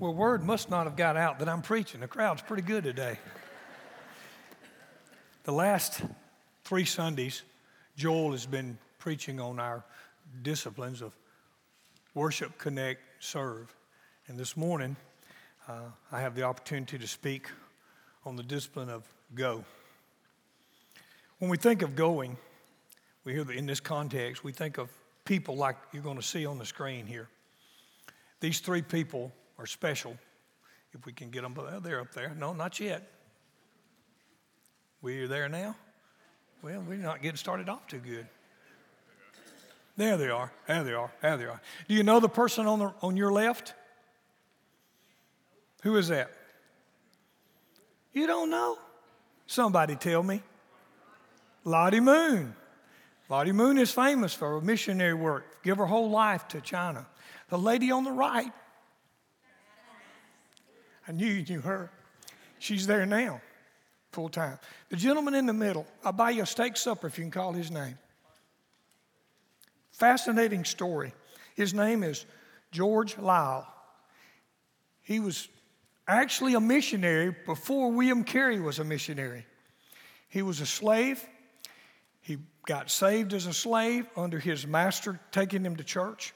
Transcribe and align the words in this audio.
Well, 0.00 0.14
word 0.14 0.44
must 0.44 0.70
not 0.70 0.84
have 0.84 0.94
got 0.94 1.16
out 1.16 1.40
that 1.40 1.48
I'm 1.48 1.60
preaching. 1.60 2.00
The 2.02 2.06
crowd's 2.06 2.40
pretty 2.40 2.62
good 2.62 2.84
today. 2.84 3.18
the 5.42 5.50
last 5.50 6.02
three 6.62 6.84
Sundays, 6.84 7.42
Joel 7.96 8.30
has 8.30 8.46
been 8.46 8.78
preaching 9.00 9.40
on 9.40 9.58
our 9.58 9.82
disciplines 10.42 11.02
of 11.02 11.16
worship, 12.14 12.56
connect, 12.58 13.00
serve. 13.18 13.74
And 14.28 14.38
this 14.38 14.56
morning, 14.56 14.94
uh, 15.66 15.90
I 16.12 16.20
have 16.20 16.36
the 16.36 16.44
opportunity 16.44 16.96
to 16.96 17.08
speak 17.08 17.48
on 18.24 18.36
the 18.36 18.44
discipline 18.44 18.90
of 18.90 19.02
go. 19.34 19.64
When 21.40 21.50
we 21.50 21.56
think 21.56 21.82
of 21.82 21.96
going, 21.96 22.36
we 23.24 23.32
hear 23.32 23.42
that 23.42 23.56
in 23.56 23.66
this 23.66 23.80
context, 23.80 24.44
we 24.44 24.52
think 24.52 24.78
of 24.78 24.90
people 25.24 25.56
like 25.56 25.74
you're 25.92 26.04
going 26.04 26.18
to 26.18 26.22
see 26.22 26.46
on 26.46 26.56
the 26.56 26.66
screen 26.66 27.04
here. 27.04 27.28
These 28.38 28.60
three 28.60 28.82
people 28.82 29.32
are 29.58 29.66
special. 29.66 30.16
If 30.92 31.04
we 31.04 31.12
can 31.12 31.30
get 31.30 31.42
them, 31.42 31.56
they're 31.82 32.00
up 32.00 32.12
there. 32.12 32.34
No, 32.36 32.52
not 32.52 32.80
yet. 32.80 33.10
We're 35.02 35.28
there 35.28 35.48
now. 35.48 35.76
Well, 36.62 36.82
we're 36.86 36.96
not 36.96 37.22
getting 37.22 37.36
started 37.36 37.68
off 37.68 37.86
too 37.86 37.98
good. 37.98 38.26
There 39.96 40.16
they 40.16 40.28
are. 40.28 40.52
There 40.66 40.84
they 40.84 40.92
are. 40.92 41.12
There 41.20 41.36
they 41.36 41.44
are. 41.44 41.60
Do 41.88 41.94
you 41.94 42.02
know 42.02 42.20
the 42.20 42.28
person 42.28 42.66
on, 42.66 42.78
the, 42.78 42.92
on 43.02 43.16
your 43.16 43.32
left? 43.32 43.74
Who 45.82 45.96
is 45.96 46.08
that? 46.08 46.30
You 48.12 48.26
don't 48.26 48.50
know? 48.50 48.78
Somebody 49.46 49.96
tell 49.96 50.22
me. 50.22 50.42
Lottie 51.64 52.00
Moon. 52.00 52.54
Lottie 53.28 53.52
Moon 53.52 53.78
is 53.78 53.90
famous 53.90 54.32
for 54.32 54.52
her 54.52 54.60
missionary 54.60 55.14
work, 55.14 55.62
give 55.62 55.78
her 55.78 55.86
whole 55.86 56.10
life 56.10 56.48
to 56.48 56.60
China. 56.60 57.06
The 57.48 57.58
lady 57.58 57.90
on 57.90 58.04
the 58.04 58.12
right, 58.12 58.52
I 61.08 61.12
knew 61.12 61.26
you 61.26 61.44
knew 61.44 61.60
her. 61.62 61.90
She's 62.58 62.86
there 62.86 63.06
now, 63.06 63.40
full 64.12 64.28
time. 64.28 64.58
The 64.90 64.96
gentleman 64.96 65.34
in 65.34 65.46
the 65.46 65.52
middle, 65.52 65.86
I'll 66.04 66.12
buy 66.12 66.30
you 66.30 66.42
a 66.42 66.46
steak 66.46 66.76
supper 66.76 67.06
if 67.06 67.18
you 67.18 67.24
can 67.24 67.30
call 67.30 67.52
his 67.52 67.70
name. 67.70 67.98
Fascinating 69.92 70.64
story. 70.64 71.14
His 71.56 71.72
name 71.72 72.02
is 72.02 72.26
George 72.70 73.16
Liele. 73.16 73.66
He 75.00 75.18
was 75.18 75.48
actually 76.06 76.54
a 76.54 76.60
missionary 76.60 77.34
before 77.46 77.90
William 77.90 78.22
Carey 78.22 78.60
was 78.60 78.78
a 78.78 78.84
missionary. 78.84 79.46
He 80.28 80.42
was 80.42 80.60
a 80.60 80.66
slave. 80.66 81.24
He 82.20 82.38
got 82.66 82.90
saved 82.90 83.32
as 83.32 83.46
a 83.46 83.54
slave 83.54 84.06
under 84.14 84.38
his 84.38 84.66
master 84.66 85.18
taking 85.32 85.64
him 85.64 85.76
to 85.76 85.84
church. 85.84 86.34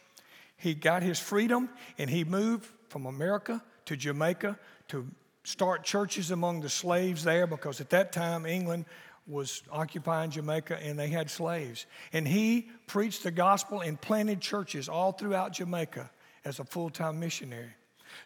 He 0.57 0.75
got 0.75 1.03
his 1.03 1.19
freedom 1.19 1.69
and 1.99 2.09
he 2.09 2.25
moved 2.25 2.67
from 2.89 3.05
America 3.05 3.63
to 3.87 3.97
Jamaica 3.97 4.59
to 4.89 5.07
start 5.45 5.85
churches 5.85 6.31
among 6.31 6.61
the 6.61 6.69
slaves 6.69 7.25
there 7.25 7.47
because 7.47 7.81
at 7.81 7.91
that 7.91 8.13
time 8.13 8.47
England 8.47 8.85
was 9.27 9.63
occupying 9.71 10.31
Jamaica 10.31 10.79
and 10.83 10.99
they 10.99 11.09
had 11.09 11.31
slaves. 11.31 11.87
And 12.13 12.27
he 12.27 12.69
preached 12.87 13.23
the 13.23 13.31
gospel 13.31 13.81
and 13.81 14.01
planted 14.01 14.41
churches 14.41 14.89
all 14.89 15.13
throughout 15.13 15.53
Jamaica 15.53 16.11
as 16.45 16.59
a 16.59 16.65
full 16.65 16.91
time 16.91 17.21
missionary. 17.21 17.75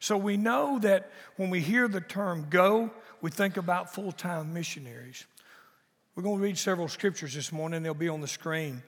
So 0.01 0.17
we 0.17 0.37
know 0.37 0.79
that 0.81 1.11
when 1.37 1.51
we 1.51 1.61
hear 1.61 1.89
the 1.89 2.01
term 2.01 2.47
go, 2.51 2.91
we 3.20 3.31
think 3.31 3.57
about 3.57 3.95
full 3.95 4.13
time 4.13 4.53
missionaries. 4.53 5.27
We're 6.15 6.23
going 6.23 6.39
to 6.39 6.43
read 6.43 6.59
several 6.59 6.89
scriptures 6.89 7.35
this 7.35 7.53
morning, 7.53 7.83
they'll 7.83 7.95
be 7.95 8.09
on 8.09 8.20
the 8.20 8.29
screen. 8.29 8.83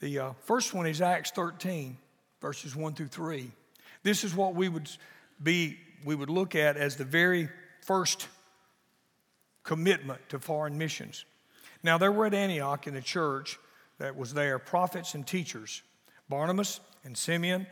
The 0.00 0.18
uh, 0.18 0.32
first 0.44 0.74
one 0.74 0.86
is 0.86 1.00
Acts 1.00 1.30
13, 1.32 1.96
verses 2.40 2.74
1 2.74 2.94
through 2.94 3.08
3. 3.08 3.50
This 4.02 4.24
is 4.24 4.34
what 4.34 4.54
we 4.54 4.68
would 4.68 4.88
be, 5.42 5.78
we 6.04 6.14
would 6.14 6.30
look 6.30 6.54
at 6.54 6.76
as 6.76 6.96
the 6.96 7.04
very 7.04 7.48
first 7.80 8.28
commitment 9.62 10.20
to 10.28 10.38
foreign 10.38 10.78
missions. 10.78 11.24
Now, 11.82 11.98
there 11.98 12.12
were 12.12 12.26
at 12.26 12.34
Antioch 12.34 12.86
in 12.86 12.94
the 12.94 13.00
church 13.00 13.58
that 13.98 14.16
was 14.16 14.34
there 14.34 14.58
prophets 14.58 15.14
and 15.14 15.26
teachers 15.26 15.82
Barnabas 16.28 16.80
and 17.04 17.16
Simeon, 17.16 17.66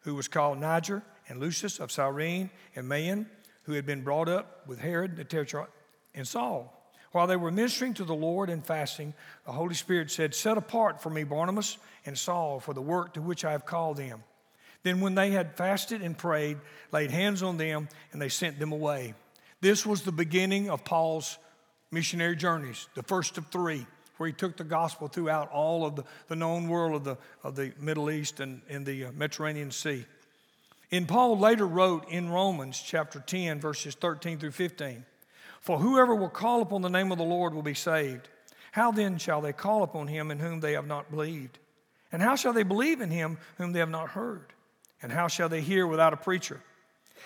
who 0.00 0.14
was 0.14 0.28
called 0.28 0.58
Niger, 0.58 1.02
and 1.28 1.40
Lucius 1.40 1.78
of 1.78 1.92
Cyrene, 1.92 2.48
and 2.74 2.88
Manaen, 2.88 3.26
who 3.64 3.72
had 3.72 3.84
been 3.84 4.02
brought 4.02 4.28
up 4.28 4.66
with 4.66 4.78
Herod 4.78 5.16
the 5.16 5.24
Tetrarch, 5.24 5.70
and 6.14 6.26
Saul. 6.26 6.74
While 7.12 7.26
they 7.26 7.36
were 7.36 7.50
ministering 7.50 7.94
to 7.94 8.04
the 8.04 8.14
Lord 8.14 8.50
and 8.50 8.64
fasting, 8.64 9.14
the 9.44 9.52
Holy 9.52 9.74
Spirit 9.74 10.10
said, 10.10 10.34
Set 10.34 10.56
apart 10.56 11.02
for 11.02 11.10
me 11.10 11.24
Barnabas 11.24 11.78
and 12.06 12.16
Saul 12.16 12.60
for 12.60 12.74
the 12.74 12.82
work 12.82 13.14
to 13.14 13.22
which 13.22 13.44
I 13.44 13.52
have 13.52 13.66
called 13.66 13.96
them. 13.96 14.22
Then, 14.82 15.00
when 15.00 15.14
they 15.14 15.30
had 15.30 15.56
fasted 15.56 16.02
and 16.02 16.16
prayed, 16.16 16.58
laid 16.92 17.10
hands 17.10 17.42
on 17.42 17.56
them, 17.56 17.88
and 18.12 18.22
they 18.22 18.28
sent 18.28 18.58
them 18.58 18.72
away. 18.72 19.14
This 19.60 19.84
was 19.84 20.02
the 20.02 20.12
beginning 20.12 20.70
of 20.70 20.84
Paul's 20.84 21.38
missionary 21.90 22.36
journeys, 22.36 22.88
the 22.94 23.02
first 23.02 23.38
of 23.38 23.46
three, 23.48 23.86
where 24.16 24.28
he 24.28 24.32
took 24.32 24.56
the 24.56 24.64
gospel 24.64 25.08
throughout 25.08 25.50
all 25.50 25.84
of 25.84 25.96
the, 25.96 26.04
the 26.28 26.36
known 26.36 26.68
world 26.68 26.94
of 26.94 27.04
the, 27.04 27.18
of 27.42 27.56
the 27.56 27.72
Middle 27.80 28.10
East 28.10 28.40
and, 28.40 28.60
and 28.68 28.86
the 28.86 29.06
uh, 29.06 29.12
Mediterranean 29.12 29.70
Sea. 29.70 30.04
And 30.90 31.06
Paul 31.06 31.38
later 31.38 31.66
wrote 31.66 32.08
in 32.08 32.30
Romans 32.30 32.82
chapter 32.84 33.20
10, 33.20 33.60
verses 33.60 33.94
13 33.94 34.38
through 34.38 34.52
15 34.52 35.04
For 35.60 35.78
whoever 35.78 36.14
will 36.14 36.30
call 36.30 36.62
upon 36.62 36.82
the 36.82 36.88
name 36.88 37.12
of 37.12 37.18
the 37.18 37.24
Lord 37.24 37.54
will 37.54 37.62
be 37.62 37.74
saved. 37.74 38.28
How 38.72 38.90
then 38.92 39.18
shall 39.18 39.40
they 39.40 39.52
call 39.52 39.82
upon 39.82 40.08
him 40.08 40.30
in 40.30 40.38
whom 40.38 40.60
they 40.60 40.72
have 40.72 40.86
not 40.86 41.10
believed? 41.10 41.58
And 42.10 42.22
how 42.22 42.36
shall 42.36 42.52
they 42.52 42.62
believe 42.62 43.00
in 43.00 43.10
him 43.10 43.38
whom 43.58 43.72
they 43.72 43.80
have 43.80 43.90
not 43.90 44.10
heard? 44.10 44.52
And 45.02 45.12
how 45.12 45.28
shall 45.28 45.48
they 45.48 45.60
hear 45.60 45.86
without 45.86 46.12
a 46.12 46.16
preacher? 46.16 46.60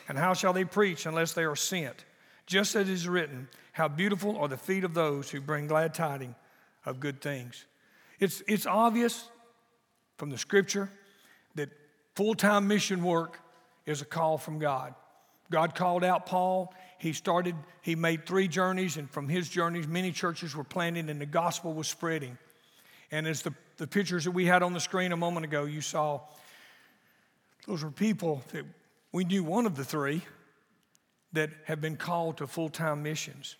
And 0.09 0.19
how 0.19 0.35
shall 0.35 0.53
they 0.53 0.65
preach 0.65 1.07
unless 1.07 1.33
they 1.33 1.45
are 1.45 1.57
sent? 1.57 2.05
Just 2.47 2.75
as 2.75 2.89
it 2.89 2.93
is 2.93 3.09
written, 3.09 3.49
how 3.73 3.89
beautiful 3.89 4.37
are 4.37 4.49
the 4.49 4.57
feet 4.57 4.85
of 4.85 4.95
those 4.95 5.31
who 5.31 5.41
bring 5.41 5.67
glad 5.67 5.95
tidings 5.95 6.35
of 6.85 7.01
good 7.01 7.21
things. 7.21 7.65
It's, 8.19 8.43
it's 8.47 8.67
obvious 8.67 9.29
from 10.17 10.31
the 10.31 10.39
scripture 10.39 10.91
that 11.55 11.71
full 12.15 12.35
time 12.35 12.69
mission 12.69 13.03
work 13.03 13.39
is 13.87 14.03
a 14.03 14.05
call 14.05 14.39
from 14.39 14.59
God. 14.59 14.95
God 15.51 15.75
called 15.75 16.05
out 16.05 16.27
Paul. 16.27 16.75
He 16.99 17.13
started, 17.13 17.55
he 17.83 17.95
made 17.95 18.27
three 18.27 18.49
journeys, 18.49 18.97
and 18.97 19.11
from 19.11 19.29
his 19.29 19.49
journeys, 19.49 19.87
many 19.87 20.13
churches 20.13 20.55
were 20.55 20.65
planted 20.65 21.11
and 21.11 21.21
the 21.21 21.27
gospel 21.27 21.73
was 21.75 21.89
spreading. 21.89 22.39
And 23.11 23.27
as 23.27 23.43
the, 23.43 23.53
the 23.77 23.87
pictures 23.87 24.25
that 24.25 24.31
we 24.31 24.47
had 24.47 24.63
on 24.63 24.73
the 24.73 24.81
screen 24.81 25.13
a 25.13 25.17
moment 25.17 25.45
ago, 25.45 25.65
you 25.65 25.81
saw 25.81 26.21
those 27.67 27.85
were 27.85 27.91
people 27.91 28.43
that 28.53 28.65
we 29.13 29.25
knew 29.25 29.45
one 29.45 29.67
of 29.67 29.77
the 29.77 29.85
three 29.85 30.23
that 31.33 31.51
have 31.65 31.81
been 31.81 31.97
called 31.97 32.39
to 32.39 32.47
full 32.47 32.69
time 32.69 33.03
missions. 33.03 33.57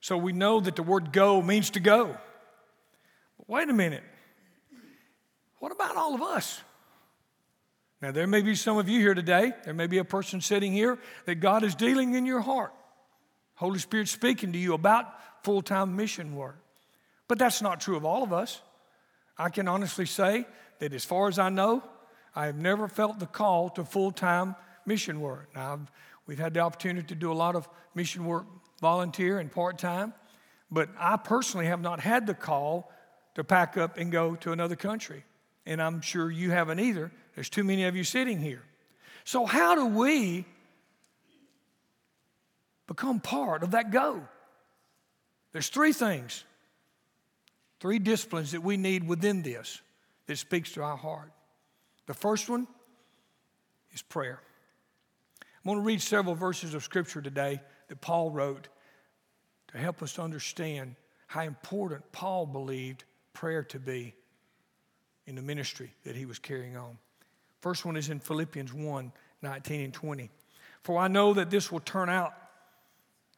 So 0.00 0.16
we 0.16 0.32
know 0.32 0.60
that 0.60 0.76
the 0.76 0.82
word 0.82 1.12
go 1.12 1.40
means 1.42 1.70
to 1.70 1.80
go. 1.80 2.16
But 3.38 3.48
wait 3.48 3.68
a 3.68 3.72
minute. 3.72 4.04
What 5.58 5.72
about 5.72 5.96
all 5.96 6.14
of 6.14 6.22
us? 6.22 6.60
Now, 8.02 8.10
there 8.10 8.26
may 8.26 8.42
be 8.42 8.54
some 8.54 8.76
of 8.76 8.86
you 8.86 9.00
here 9.00 9.14
today, 9.14 9.52
there 9.64 9.72
may 9.72 9.86
be 9.86 9.96
a 9.96 10.04
person 10.04 10.42
sitting 10.42 10.72
here 10.72 10.98
that 11.24 11.36
God 11.36 11.64
is 11.64 11.74
dealing 11.74 12.14
in 12.14 12.26
your 12.26 12.40
heart. 12.40 12.74
Holy 13.54 13.78
Spirit 13.78 14.08
speaking 14.08 14.52
to 14.52 14.58
you 14.58 14.74
about 14.74 15.06
full 15.42 15.62
time 15.62 15.96
mission 15.96 16.36
work. 16.36 16.58
But 17.28 17.38
that's 17.38 17.62
not 17.62 17.80
true 17.80 17.96
of 17.96 18.04
all 18.04 18.22
of 18.22 18.32
us. 18.32 18.60
I 19.38 19.48
can 19.48 19.68
honestly 19.68 20.06
say 20.06 20.46
that 20.80 20.92
as 20.92 21.04
far 21.04 21.28
as 21.28 21.38
I 21.38 21.48
know, 21.48 21.82
I 22.34 22.46
have 22.46 22.56
never 22.56 22.88
felt 22.88 23.18
the 23.18 23.26
call 23.26 23.70
to 23.70 23.84
full 23.84 24.10
time 24.10 24.56
mission 24.86 25.20
work. 25.20 25.48
Now, 25.54 25.74
I've, 25.74 25.90
we've 26.26 26.38
had 26.38 26.54
the 26.54 26.60
opportunity 26.60 27.06
to 27.08 27.14
do 27.14 27.30
a 27.30 27.34
lot 27.34 27.54
of 27.54 27.68
mission 27.94 28.24
work 28.24 28.46
volunteer 28.80 29.38
and 29.38 29.50
part 29.50 29.78
time. 29.78 30.12
But 30.70 30.88
I 30.98 31.16
personally 31.16 31.66
have 31.66 31.80
not 31.80 32.00
had 32.00 32.26
the 32.26 32.34
call 32.34 32.90
to 33.34 33.44
pack 33.44 33.76
up 33.76 33.96
and 33.96 34.10
go 34.10 34.34
to 34.36 34.52
another 34.52 34.76
country. 34.76 35.24
And 35.66 35.80
I'm 35.80 36.00
sure 36.00 36.30
you 36.30 36.50
haven't 36.50 36.80
either. 36.80 37.10
There's 37.34 37.48
too 37.48 37.64
many 37.64 37.84
of 37.84 37.96
you 37.96 38.04
sitting 38.04 38.40
here. 38.40 38.62
So, 39.24 39.46
how 39.46 39.74
do 39.74 39.86
we 39.86 40.44
become 42.86 43.20
part 43.20 43.62
of 43.62 43.70
that 43.70 43.90
go? 43.90 44.22
There's 45.52 45.68
three 45.68 45.92
things, 45.92 46.44
three 47.80 47.98
disciplines 47.98 48.52
that 48.52 48.62
we 48.62 48.76
need 48.76 49.06
within 49.06 49.42
this 49.42 49.80
that 50.26 50.36
speaks 50.36 50.72
to 50.72 50.82
our 50.82 50.96
heart. 50.96 51.30
The 52.06 52.14
first 52.14 52.48
one 52.48 52.66
is 53.92 54.02
prayer. 54.02 54.40
I'm 55.42 55.70
going 55.70 55.78
to 55.78 55.84
read 55.84 56.02
several 56.02 56.34
verses 56.34 56.74
of 56.74 56.84
scripture 56.84 57.22
today 57.22 57.60
that 57.88 58.00
Paul 58.00 58.30
wrote 58.30 58.68
to 59.68 59.78
help 59.78 60.02
us 60.02 60.18
understand 60.18 60.96
how 61.26 61.42
important 61.42 62.12
Paul 62.12 62.46
believed 62.46 63.04
prayer 63.32 63.62
to 63.64 63.78
be 63.78 64.14
in 65.26 65.34
the 65.34 65.42
ministry 65.42 65.90
that 66.04 66.16
he 66.16 66.26
was 66.26 66.38
carrying 66.38 66.76
on. 66.76 66.98
First 67.60 67.84
one 67.84 67.96
is 67.96 68.10
in 68.10 68.20
Philippians 68.20 68.72
1 68.72 69.12
19 69.42 69.80
and 69.82 69.92
20. 69.92 70.30
For 70.82 70.98
I 70.98 71.08
know 71.08 71.34
that 71.34 71.50
this 71.50 71.70
will 71.70 71.80
turn 71.80 72.08
out 72.08 72.34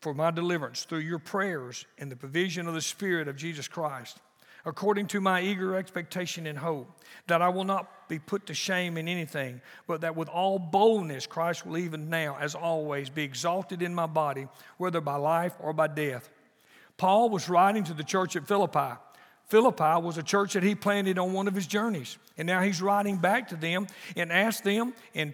for 0.01 0.15
my 0.15 0.31
deliverance 0.31 0.85
through 0.85 1.01
your 1.01 1.19
prayers 1.19 1.85
and 1.99 2.11
the 2.11 2.17
provision 2.17 2.69
of 2.69 2.75
the 2.75 2.81
Spirit 2.81 3.29
of 3.29 3.37
Jesus 3.37 3.67
Christ. 3.67 4.19
According 4.67 5.07
to 5.07 5.21
my 5.21 5.41
eager 5.41 5.77
expectation 5.77 6.47
and 6.47 6.59
hope, 6.59 6.91
that 7.29 7.41
I 7.41 7.49
will 7.49 7.65
not 7.65 8.09
be 8.09 8.19
put 8.19 8.47
to 8.47 8.55
shame 8.55 8.99
in 8.99 9.09
anything, 9.09 9.63
but 9.87 10.03
that 10.03 10.17
with 10.17 10.29
all 10.29 10.59
boldness 10.59 11.27
Christ 11.27 11.65
will 11.65 11.79
even 11.79 12.11
now, 12.11 12.37
as 12.39 12.55
always, 12.55 13.09
be 13.09 13.23
exalted 13.23 13.81
in 13.81 13.95
my 13.95 14.07
body, 14.07 14.49
whether 14.77 15.01
by 15.01 15.17
life 15.17 15.55
or 15.61 15.73
by 15.73 15.87
death. 15.87 16.29
Paul 16.99 17.31
was 17.31 17.49
writing 17.49 17.85
to 17.85 17.95
the 17.95 18.05
church 18.05 18.37
at 18.37 18.47
Philippi. 18.47 18.99
Philippi 19.47 20.01
was 20.03 20.19
a 20.19 20.23
church 20.23 20.55
that 20.55 20.65
he 20.65 20.75
planted 20.75 21.19
on 21.19 21.33
one 21.33 21.47
of 21.47 21.55
his 21.55 21.67
journeys. 21.67 22.19
And 22.37 22.47
now 22.47 22.61
he's 22.61 22.83
writing 22.83 23.17
back 23.17 23.49
to 23.49 23.57
them 23.57 23.87
and 24.17 24.33
asked 24.33 24.65
them 24.65 24.93
and 25.15 25.33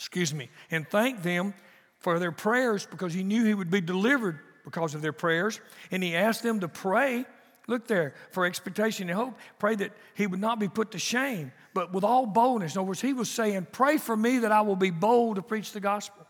excuse 0.00 0.32
me, 0.32 0.48
and 0.70 0.88
thank 0.88 1.22
them 1.22 1.52
for 1.98 2.18
their 2.18 2.32
prayers 2.32 2.86
because 2.86 3.12
he 3.12 3.22
knew 3.22 3.44
he 3.44 3.52
would 3.52 3.70
be 3.70 3.82
delivered 3.82 4.38
because 4.64 4.94
of 4.94 5.02
their 5.02 5.12
prayers. 5.12 5.60
And 5.90 6.02
he 6.02 6.16
asked 6.16 6.42
them 6.42 6.60
to 6.60 6.68
pray, 6.68 7.26
look 7.66 7.86
there, 7.86 8.14
for 8.30 8.46
expectation 8.46 9.08
and 9.08 9.18
hope. 9.18 9.38
Pray 9.58 9.74
that 9.76 9.92
he 10.14 10.26
would 10.26 10.40
not 10.40 10.58
be 10.58 10.68
put 10.68 10.90
to 10.92 10.98
shame, 10.98 11.52
but 11.74 11.92
with 11.92 12.04
all 12.04 12.26
boldness. 12.26 12.74
In 12.74 12.80
other 12.80 12.88
words, 12.88 13.00
he 13.00 13.12
was 13.12 13.30
saying, 13.30 13.68
Pray 13.72 13.96
for 13.96 14.16
me 14.16 14.38
that 14.38 14.52
I 14.52 14.62
will 14.62 14.76
be 14.76 14.90
bold 14.90 15.36
to 15.36 15.42
preach 15.42 15.72
the 15.72 15.80
gospel. 15.80 16.26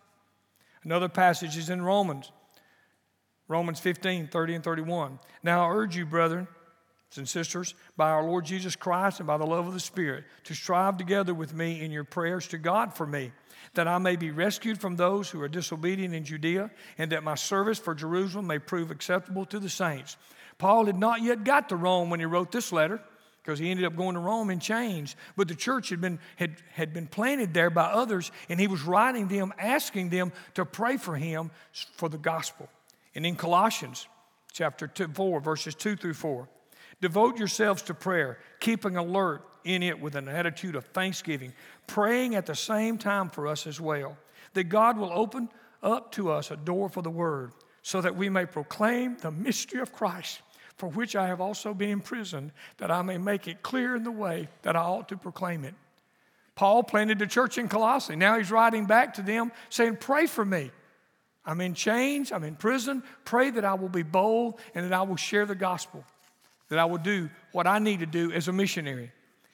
Another 0.84 1.08
passage 1.08 1.56
is 1.56 1.68
in 1.70 1.82
Romans, 1.82 2.32
Romans 3.48 3.80
15, 3.80 4.28
30 4.28 4.54
and 4.54 4.64
31. 4.64 5.18
Now 5.42 5.66
I 5.66 5.70
urge 5.70 5.96
you, 5.96 6.06
brethren, 6.06 6.48
and 7.16 7.28
sisters, 7.28 7.74
by 7.96 8.10
our 8.10 8.22
Lord 8.22 8.44
Jesus 8.44 8.76
Christ 8.76 9.18
and 9.18 9.26
by 9.26 9.36
the 9.36 9.46
love 9.46 9.66
of 9.66 9.72
the 9.74 9.80
Spirit, 9.80 10.24
to 10.44 10.54
strive 10.54 10.96
together 10.96 11.34
with 11.34 11.52
me 11.52 11.80
in 11.80 11.90
your 11.90 12.04
prayers 12.04 12.46
to 12.48 12.58
God 12.58 12.94
for 12.94 13.06
me, 13.06 13.32
that 13.74 13.88
I 13.88 13.98
may 13.98 14.16
be 14.16 14.30
rescued 14.30 14.80
from 14.80 14.96
those 14.96 15.28
who 15.28 15.42
are 15.42 15.48
disobedient 15.48 16.14
in 16.14 16.24
Judea, 16.24 16.70
and 16.98 17.10
that 17.12 17.24
my 17.24 17.34
service 17.34 17.78
for 17.78 17.94
Jerusalem 17.94 18.46
may 18.46 18.58
prove 18.58 18.90
acceptable 18.90 19.44
to 19.46 19.58
the 19.58 19.68
saints. 19.68 20.16
Paul 20.60 20.84
had 20.84 20.98
not 20.98 21.22
yet 21.22 21.42
got 21.42 21.70
to 21.70 21.76
Rome 21.76 22.10
when 22.10 22.20
he 22.20 22.26
wrote 22.26 22.52
this 22.52 22.70
letter, 22.70 23.00
because 23.42 23.58
he 23.58 23.70
ended 23.70 23.86
up 23.86 23.96
going 23.96 24.14
to 24.14 24.20
Rome 24.20 24.50
in 24.50 24.60
chains. 24.60 25.16
But 25.34 25.48
the 25.48 25.54
church 25.54 25.88
had 25.88 26.02
been, 26.02 26.18
had, 26.36 26.56
had 26.72 26.92
been 26.92 27.06
planted 27.06 27.54
there 27.54 27.70
by 27.70 27.84
others, 27.84 28.30
and 28.50 28.60
he 28.60 28.66
was 28.66 28.82
writing 28.82 29.26
them, 29.26 29.54
asking 29.58 30.10
them 30.10 30.32
to 30.54 30.66
pray 30.66 30.98
for 30.98 31.16
him 31.16 31.50
for 31.96 32.10
the 32.10 32.18
gospel. 32.18 32.68
And 33.14 33.24
in 33.24 33.36
Colossians 33.36 34.06
chapter 34.52 34.86
two, 34.86 35.08
4, 35.08 35.40
verses 35.40 35.74
2 35.74 35.96
through 35.96 36.14
4, 36.14 36.46
Devote 37.00 37.38
yourselves 37.38 37.80
to 37.82 37.94
prayer, 37.94 38.38
keeping 38.60 38.96
alert 38.96 39.42
in 39.64 39.82
it 39.82 39.98
with 39.98 40.14
an 40.14 40.28
attitude 40.28 40.76
of 40.76 40.84
thanksgiving, 40.86 41.54
praying 41.86 42.34
at 42.34 42.44
the 42.44 42.54
same 42.54 42.98
time 42.98 43.30
for 43.30 43.46
us 43.46 43.66
as 43.66 43.80
well, 43.80 44.18
that 44.52 44.64
God 44.64 44.98
will 44.98 45.10
open 45.10 45.48
up 45.82 46.12
to 46.12 46.30
us 46.30 46.50
a 46.50 46.56
door 46.56 46.90
for 46.90 47.00
the 47.00 47.10
word, 47.10 47.52
so 47.80 48.02
that 48.02 48.14
we 48.14 48.28
may 48.28 48.44
proclaim 48.44 49.16
the 49.16 49.30
mystery 49.30 49.80
of 49.80 49.92
Christ, 49.92 50.42
for 50.80 50.88
which 50.88 51.14
I 51.14 51.28
have 51.28 51.40
also 51.40 51.72
been 51.72 51.90
imprisoned, 51.90 52.50
that 52.78 52.90
I 52.90 53.02
may 53.02 53.18
make 53.18 53.46
it 53.46 53.62
clear 53.62 53.94
in 53.94 54.02
the 54.02 54.10
way 54.10 54.48
that 54.62 54.74
I 54.74 54.80
ought 54.80 55.08
to 55.10 55.16
proclaim 55.16 55.64
it. 55.64 55.74
Paul 56.56 56.82
planted 56.82 57.18
the 57.18 57.26
church 57.26 57.56
in 57.56 57.68
Colossae. 57.68 58.16
Now 58.16 58.36
he's 58.36 58.50
writing 58.50 58.86
back 58.86 59.14
to 59.14 59.22
them 59.22 59.52
saying, 59.68 59.98
Pray 60.00 60.26
for 60.26 60.44
me. 60.44 60.70
I'm 61.44 61.60
in 61.60 61.74
chains, 61.74 62.32
I'm 62.32 62.44
in 62.44 62.56
prison. 62.56 63.02
Pray 63.24 63.50
that 63.50 63.64
I 63.64 63.74
will 63.74 63.88
be 63.88 64.02
bold 64.02 64.58
and 64.74 64.84
that 64.84 64.92
I 64.92 65.02
will 65.02 65.16
share 65.16 65.46
the 65.46 65.54
gospel 65.54 66.04
that 66.70 66.78
I 66.78 66.86
will 66.86 66.98
do 66.98 67.28
what 67.52 67.66
I 67.66 67.78
need 67.78 68.00
to 68.00 68.06
do 68.06 68.32
as 68.32 68.48
a 68.48 68.52
missionary. 68.52 69.12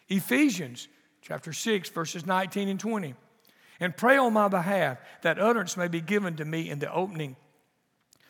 Ephesians 0.09 0.87
chapter 1.23 1.53
6, 1.53 1.89
verses 1.91 2.25
19 2.25 2.69
and 2.69 2.79
20. 2.79 3.15
And 3.81 3.97
pray 3.97 4.17
on 4.17 4.33
my 4.33 4.49
behalf 4.49 4.99
that 5.23 5.39
utterance 5.39 5.77
may 5.77 5.89
be 5.89 6.01
given 6.01 6.37
to 6.37 6.45
me 6.45 6.71
in 6.71 6.79
the 6.79 6.93
opening 6.93 7.37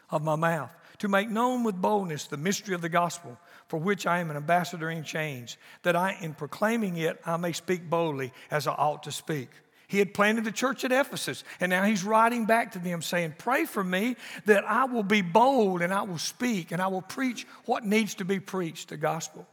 of 0.09 0.23
my 0.23 0.37
mouth, 0.37 0.71
to 0.99 1.09
make 1.09 1.29
known 1.29 1.65
with 1.65 1.81
boldness 1.81 2.27
the 2.27 2.37
mystery 2.37 2.75
of 2.75 2.81
the 2.81 2.89
gospel, 2.89 3.39
for 3.69 3.79
which 3.79 4.07
I 4.07 4.19
am 4.21 4.31
an 4.31 4.37
ambassador 4.37 4.91
in 4.91 5.05
chains, 5.05 5.57
that 5.83 5.97
I, 5.97 6.17
in 6.21 6.35
proclaiming 6.35 6.97
it, 6.97 7.21
I 7.25 7.37
may 7.37 7.53
speak 7.53 7.89
boldly 7.89 8.33
as 8.51 8.67
I 8.67 8.73
ought 8.73 9.03
to 9.05 9.13
speak. 9.13 9.49
He 9.89 9.99
had 9.99 10.15
planted 10.15 10.45
the 10.45 10.53
church 10.53 10.85
at 10.85 10.91
Ephesus, 10.91 11.45
and 11.61 11.71
now 11.71 11.85
he's 11.85 12.03
writing 12.03 12.45
back 12.45 12.73
to 12.73 12.79
them 12.79 13.03
saying, 13.03 13.35
Pray 13.39 13.65
for 13.65 13.85
me 13.85 14.17
that 14.47 14.65
I 14.65 14.85
will 14.87 15.05
be 15.05 15.23
bold 15.23 15.81
and 15.81 15.93
I 15.93 16.03
will 16.03 16.19
speak 16.19 16.73
and 16.73 16.83
I 16.83 16.89
will 16.89 17.03
preach 17.03 17.47
what 17.67 17.85
needs 17.85 18.15
to 18.17 18.25
be 18.25 18.41
preached, 18.41 18.89
the 18.89 18.97
gospel. 18.97 19.47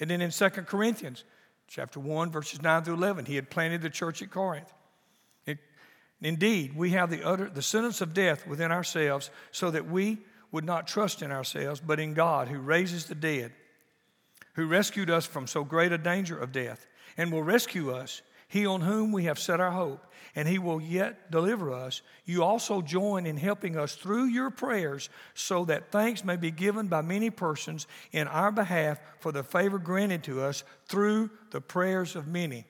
And 0.00 0.10
then 0.10 0.20
in 0.20 0.30
2 0.30 0.48
Corinthians 0.48 1.24
chapter 1.66 2.00
1, 2.00 2.30
verses 2.30 2.62
9 2.62 2.84
through 2.84 2.94
11, 2.94 3.26
he 3.26 3.34
had 3.34 3.50
planted 3.50 3.82
the 3.82 3.90
church 3.90 4.22
at 4.22 4.30
Corinth. 4.30 4.72
It, 5.44 5.58
indeed, 6.22 6.74
we 6.74 6.90
have 6.90 7.10
the, 7.10 7.22
utter, 7.22 7.50
the 7.50 7.62
sentence 7.62 8.00
of 8.00 8.14
death 8.14 8.46
within 8.46 8.72
ourselves 8.72 9.30
so 9.52 9.70
that 9.70 9.86
we 9.86 10.18
would 10.52 10.64
not 10.64 10.86
trust 10.86 11.22
in 11.22 11.30
ourselves, 11.30 11.80
but 11.80 12.00
in 12.00 12.14
God 12.14 12.48
who 12.48 12.58
raises 12.58 13.06
the 13.06 13.14
dead, 13.14 13.52
who 14.54 14.66
rescued 14.66 15.10
us 15.10 15.26
from 15.26 15.46
so 15.46 15.64
great 15.64 15.92
a 15.92 15.98
danger 15.98 16.38
of 16.38 16.52
death, 16.52 16.86
and 17.16 17.32
will 17.32 17.42
rescue 17.42 17.92
us 17.92 18.22
he 18.48 18.64
on 18.64 18.80
whom 18.80 19.12
we 19.12 19.24
have 19.24 19.38
set 19.38 19.60
our 19.60 19.70
hope, 19.70 20.06
and 20.34 20.48
he 20.48 20.58
will 20.58 20.80
yet 20.80 21.30
deliver 21.30 21.70
us. 21.70 22.00
You 22.24 22.42
also 22.42 22.80
join 22.80 23.26
in 23.26 23.36
helping 23.36 23.76
us 23.76 23.94
through 23.94 24.24
your 24.24 24.50
prayers, 24.50 25.10
so 25.34 25.66
that 25.66 25.92
thanks 25.92 26.24
may 26.24 26.36
be 26.36 26.50
given 26.50 26.88
by 26.88 27.02
many 27.02 27.28
persons 27.28 27.86
in 28.10 28.26
our 28.26 28.50
behalf 28.50 28.98
for 29.20 29.32
the 29.32 29.42
favor 29.42 29.78
granted 29.78 30.24
to 30.24 30.40
us 30.40 30.64
through 30.86 31.30
the 31.50 31.60
prayers 31.60 32.16
of 32.16 32.26
many. 32.26 32.64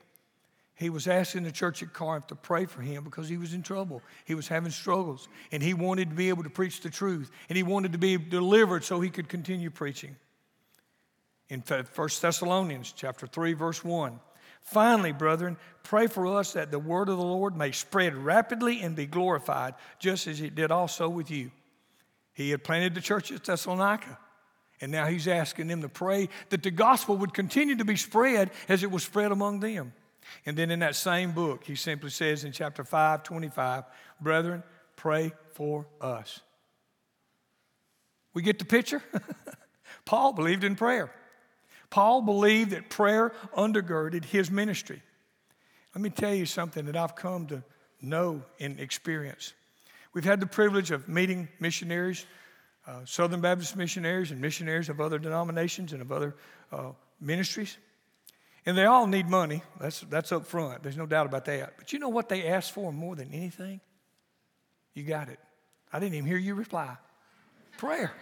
He 0.79 0.91
was 0.91 1.09
asking 1.09 1.43
the 1.43 1.51
church 1.51 1.83
at 1.83 1.93
Corinth 1.93 2.29
to 2.29 2.37
pray 2.37 2.65
for 2.65 2.83
him 2.83 3.03
because 3.03 3.29
he 3.29 3.37
was 3.37 3.53
in 3.53 3.65
trouble. 3.65 4.01
He 4.25 4.37
was 4.37 4.47
having 4.47 4.71
struggles, 4.71 5.29
and 5.51 5.61
he 5.61 5.75
wanted 5.75 6.11
to 6.11 6.15
be 6.15 6.29
able 6.29 6.45
to 6.45 6.51
preach 6.51 6.83
the 6.83 6.89
truth, 6.89 7.33
and 7.49 7.57
he 7.57 7.65
wanted 7.65 7.91
to 7.93 7.99
be 7.99 8.17
delivered 8.17 8.85
so 8.85 9.01
he 9.01 9.11
could 9.11 9.29
continue 9.29 9.71
preaching. 9.71 10.15
In 11.49 11.65
1 11.67 11.85
Thessalonians 12.21 12.93
chapter 12.93 13.27
3 13.27 13.55
verse 13.55 13.83
1, 13.83 14.21
Finally, 14.61 15.11
brethren, 15.13 15.57
pray 15.83 16.07
for 16.07 16.39
us 16.39 16.53
that 16.53 16.71
the 16.71 16.79
word 16.79 17.09
of 17.09 17.17
the 17.17 17.25
Lord 17.25 17.57
may 17.57 17.73
spread 17.73 18.15
rapidly 18.15 18.81
and 18.81 18.95
be 18.95 19.07
glorified, 19.07 19.75
just 19.99 20.29
as 20.29 20.41
it 20.41 20.55
did 20.55 20.71
also 20.71 21.09
with 21.09 21.29
you. 21.29 21.51
He 22.35 22.51
had 22.51 22.63
planted 22.63 22.95
the 22.95 23.01
church 23.01 23.33
at 23.33 23.43
Thessalonica, 23.43 24.17
and 24.81 24.93
now 24.93 25.07
he's 25.07 25.27
asking 25.27 25.67
them 25.67 25.83
to 25.83 25.89
pray 25.89 26.29
that 26.51 26.63
the 26.63 26.71
gospel 26.71 27.17
would 27.17 27.35
continue 27.35 27.75
to 27.75 27.85
be 27.85 27.97
spread 27.97 28.53
as 28.69 28.85
it 28.85 28.93
was 28.93 29.03
spread 29.03 29.33
among 29.33 29.59
them. 29.59 29.93
And 30.47 30.57
then 30.57 30.71
in 30.71 30.81
that 30.81 30.97
same 30.97 31.33
book, 31.33 31.65
he 31.65 31.75
simply 31.75 32.11
says 32.11 32.45
in 32.45 32.53
chapter 32.53 32.85
5, 32.85 33.23
25, 33.23 33.85
Brethren, 34.21 34.63
pray 34.97 35.33
for 35.53 35.87
us. 36.01 36.41
We 38.35 38.43
get 38.43 38.59
the 38.59 38.65
picture? 38.65 39.03
Paul 40.05 40.33
believed 40.33 40.65
in 40.65 40.77
prayer. 40.77 41.11
Paul 41.91 42.23
believed 42.23 42.71
that 42.71 42.91
prayer 42.91 43.33
undergirded 43.57 44.25
his 44.25 44.51
ministry. 44.51 45.03
Let 45.95 46.03
me 46.03 46.11
tell 46.11 46.35
you 46.35 46.47
something 46.47 46.87
that 46.87 46.97
I've 46.97 47.17
come 47.17 47.47
to 47.47 47.63
know 48.01 48.43
and 48.61 48.79
experience. 48.79 49.55
We've 50.13 50.25
had 50.25 50.41
the 50.41 50.47
privilege 50.47 50.91
of 50.91 51.09
meeting 51.09 51.49
missionaries, 51.61 52.27
uh, 52.87 53.05
Southern 53.05 53.41
Baptist 53.41 53.77
missionaries, 53.77 54.31
and 54.31 54.41
missionaries 54.41 54.89
of 54.89 55.01
other 55.01 55.19
denominations 55.19 55.93
and 55.93 56.03
of 56.03 56.13
other 56.13 56.37
uh, 56.73 56.91
ministries. 57.21 57.79
And 58.69 58.77
they 58.77 58.85
all 58.85 59.07
need 59.07 59.31
money. 59.31 59.63
That's, 59.81 60.01
that's 60.11 60.31
up 60.31 60.45
front. 60.45 60.83
There's 60.83 60.99
no 60.99 61.07
doubt 61.07 61.25
about 61.25 61.47
that. 61.47 61.73
But 61.79 61.95
you 61.95 61.99
know 61.99 62.11
what 62.11 62.29
they 62.29 62.47
ask 62.47 62.71
for 62.71 62.93
more 62.93 63.17
than 63.17 63.33
anything? 63.33 63.81
You 64.93 65.05
got 65.05 65.31
it. 65.31 65.39
I 65.91 65.99
didn't 65.99 66.17
even 66.17 66.29
hear 66.29 66.37
you 66.37 66.55
reply. 66.55 66.95
Prayer. 67.79 68.13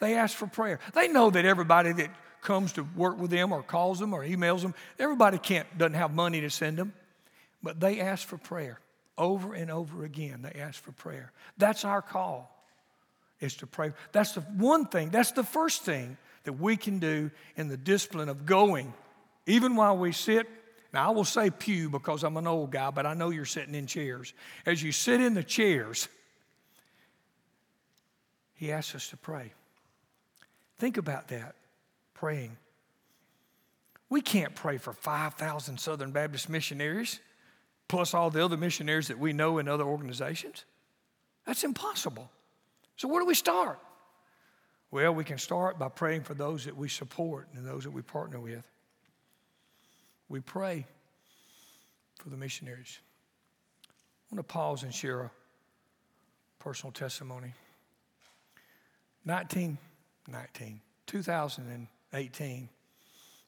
They 0.00 0.14
ask 0.14 0.34
for 0.34 0.46
prayer. 0.46 0.80
They 0.94 1.08
know 1.08 1.28
that 1.28 1.44
everybody 1.44 1.92
that 1.92 2.08
comes 2.40 2.72
to 2.72 2.82
work 2.96 3.20
with 3.20 3.30
them 3.30 3.52
or 3.52 3.62
calls 3.62 3.98
them 3.98 4.14
or 4.14 4.24
emails 4.24 4.62
them. 4.62 4.74
Everybody 4.98 5.36
can't 5.36 5.66
doesn't 5.76 5.92
have 5.92 6.14
money 6.14 6.40
to 6.40 6.48
send 6.48 6.78
them, 6.78 6.94
but 7.62 7.78
they 7.78 8.00
ask 8.00 8.26
for 8.26 8.38
prayer 8.38 8.80
over 9.18 9.52
and 9.52 9.70
over 9.70 10.02
again. 10.02 10.40
They 10.40 10.58
ask 10.58 10.82
for 10.82 10.92
prayer. 10.92 11.30
That's 11.58 11.84
our 11.84 12.00
call, 12.00 12.64
is 13.38 13.56
to 13.56 13.66
pray. 13.66 13.92
That's 14.12 14.32
the 14.32 14.40
one 14.40 14.86
thing. 14.86 15.10
That's 15.10 15.32
the 15.32 15.44
first 15.44 15.82
thing 15.82 16.16
that 16.44 16.54
we 16.54 16.78
can 16.78 17.00
do 17.00 17.30
in 17.54 17.68
the 17.68 17.76
discipline 17.76 18.30
of 18.30 18.46
going, 18.46 18.94
even 19.48 19.74
while 19.74 19.96
we 19.96 20.12
sit. 20.12 20.46
Now 20.92 21.08
I 21.08 21.10
will 21.10 21.24
say 21.24 21.50
pew 21.50 21.90
because 21.90 22.22
I'm 22.22 22.36
an 22.36 22.46
old 22.46 22.70
guy, 22.70 22.90
but 22.90 23.06
I 23.06 23.14
know 23.14 23.30
you're 23.30 23.44
sitting 23.44 23.74
in 23.74 23.86
chairs. 23.86 24.32
As 24.64 24.82
you 24.82 24.92
sit 24.92 25.20
in 25.20 25.34
the 25.34 25.42
chairs, 25.42 26.08
he 28.54 28.70
asks 28.70 28.94
us 28.94 29.08
to 29.08 29.16
pray. 29.16 29.52
Think 30.78 30.96
about 30.96 31.28
that 31.28 31.54
praying. 32.14 32.56
We 34.10 34.20
can't 34.20 34.54
pray 34.54 34.78
for 34.78 34.92
5,000 34.92 35.78
Southern 35.78 36.12
Baptist 36.12 36.48
missionaries, 36.48 37.20
plus 37.88 38.14
all 38.14 38.30
the 38.30 38.44
other 38.44 38.56
missionaries 38.56 39.08
that 39.08 39.18
we 39.18 39.32
know 39.32 39.58
in 39.58 39.68
other 39.68 39.84
organizations. 39.84 40.64
That's 41.46 41.64
impossible. 41.64 42.30
So, 42.96 43.08
where 43.08 43.20
do 43.20 43.26
we 43.26 43.34
start? 43.34 43.78
Well, 44.90 45.14
we 45.14 45.24
can 45.24 45.38
start 45.38 45.78
by 45.78 45.88
praying 45.88 46.22
for 46.22 46.34
those 46.34 46.64
that 46.64 46.76
we 46.76 46.88
support 46.88 47.48
and 47.54 47.66
those 47.66 47.84
that 47.84 47.90
we 47.90 48.02
partner 48.02 48.40
with. 48.40 48.64
We 50.28 50.40
pray 50.40 50.86
for 52.18 52.30
the 52.30 52.36
missionaries. 52.36 52.98
I 53.86 54.34
want 54.34 54.46
to 54.46 54.52
pause 54.52 54.82
and 54.82 54.94
share 54.94 55.20
a 55.20 55.30
personal 56.58 56.92
testimony. 56.92 57.52
19, 59.24 59.78
19, 60.28 60.80
2000. 61.06 61.88
18, 62.14 62.68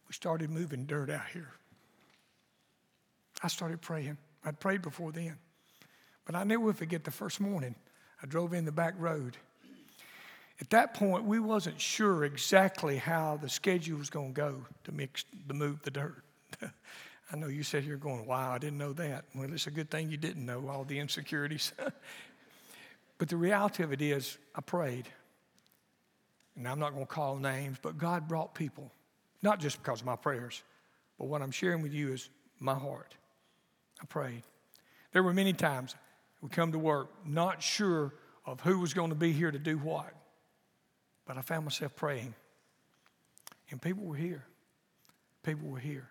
we 0.06 0.12
started 0.12 0.50
moving 0.50 0.84
dirt 0.84 1.10
out 1.10 1.26
here. 1.32 1.50
I 3.42 3.48
started 3.48 3.80
praying. 3.80 4.18
I'd 4.44 4.60
prayed 4.60 4.82
before 4.82 5.12
then. 5.12 5.38
But 6.26 6.34
I 6.34 6.44
never 6.44 6.62
would 6.64 6.76
forget 6.76 7.04
the 7.04 7.10
first 7.10 7.40
morning. 7.40 7.74
I 8.22 8.26
drove 8.26 8.52
in 8.52 8.64
the 8.64 8.72
back 8.72 8.94
road. 8.98 9.36
At 10.60 10.68
that 10.70 10.92
point, 10.92 11.24
we 11.24 11.40
wasn't 11.40 11.80
sure 11.80 12.24
exactly 12.24 12.98
how 12.98 13.38
the 13.40 13.48
schedule 13.48 13.98
was 13.98 14.10
going 14.10 14.34
to 14.34 14.40
go 14.40 14.66
to 14.84 14.92
mix 14.92 15.24
to 15.48 15.54
move 15.54 15.82
the 15.82 15.90
dirt. 15.90 16.22
I 17.32 17.36
know 17.36 17.46
you 17.46 17.62
said 17.62 17.84
you're 17.84 17.96
going, 17.96 18.26
wow, 18.26 18.52
I 18.52 18.58
didn't 18.58 18.78
know 18.78 18.92
that. 18.94 19.24
Well, 19.34 19.52
it's 19.52 19.66
a 19.66 19.70
good 19.70 19.90
thing 19.90 20.10
you 20.10 20.16
didn't 20.16 20.44
know 20.44 20.68
all 20.68 20.84
the 20.84 20.98
insecurities. 20.98 21.72
but 23.18 23.28
the 23.28 23.36
reality 23.36 23.82
of 23.82 23.92
it 23.92 24.02
is, 24.02 24.36
I 24.54 24.60
prayed. 24.60 25.08
And 26.56 26.66
I'm 26.66 26.80
not 26.80 26.92
going 26.92 27.06
to 27.06 27.12
call 27.12 27.36
names, 27.36 27.78
but 27.80 27.96
God 27.96 28.26
brought 28.26 28.54
people, 28.54 28.90
not 29.42 29.60
just 29.60 29.80
because 29.82 30.00
of 30.00 30.06
my 30.06 30.16
prayers, 30.16 30.62
but 31.18 31.26
what 31.26 31.40
I'm 31.40 31.52
sharing 31.52 31.82
with 31.82 31.92
you 31.92 32.12
is 32.12 32.28
my 32.58 32.74
heart. 32.74 33.14
I 34.02 34.06
prayed. 34.06 34.42
There 35.12 35.22
were 35.22 35.32
many 35.32 35.52
times 35.52 35.94
we 36.40 36.48
come 36.48 36.72
to 36.72 36.78
work 36.78 37.10
not 37.24 37.62
sure 37.62 38.14
of 38.44 38.60
who 38.60 38.78
was 38.78 38.94
going 38.94 39.10
to 39.10 39.16
be 39.16 39.32
here 39.32 39.50
to 39.50 39.58
do 39.58 39.78
what, 39.78 40.12
but 41.26 41.36
I 41.36 41.42
found 41.42 41.64
myself 41.64 41.94
praying. 41.94 42.34
And 43.70 43.80
people 43.80 44.04
were 44.04 44.16
here. 44.16 44.44
People 45.42 45.68
were 45.68 45.78
here. 45.78 46.10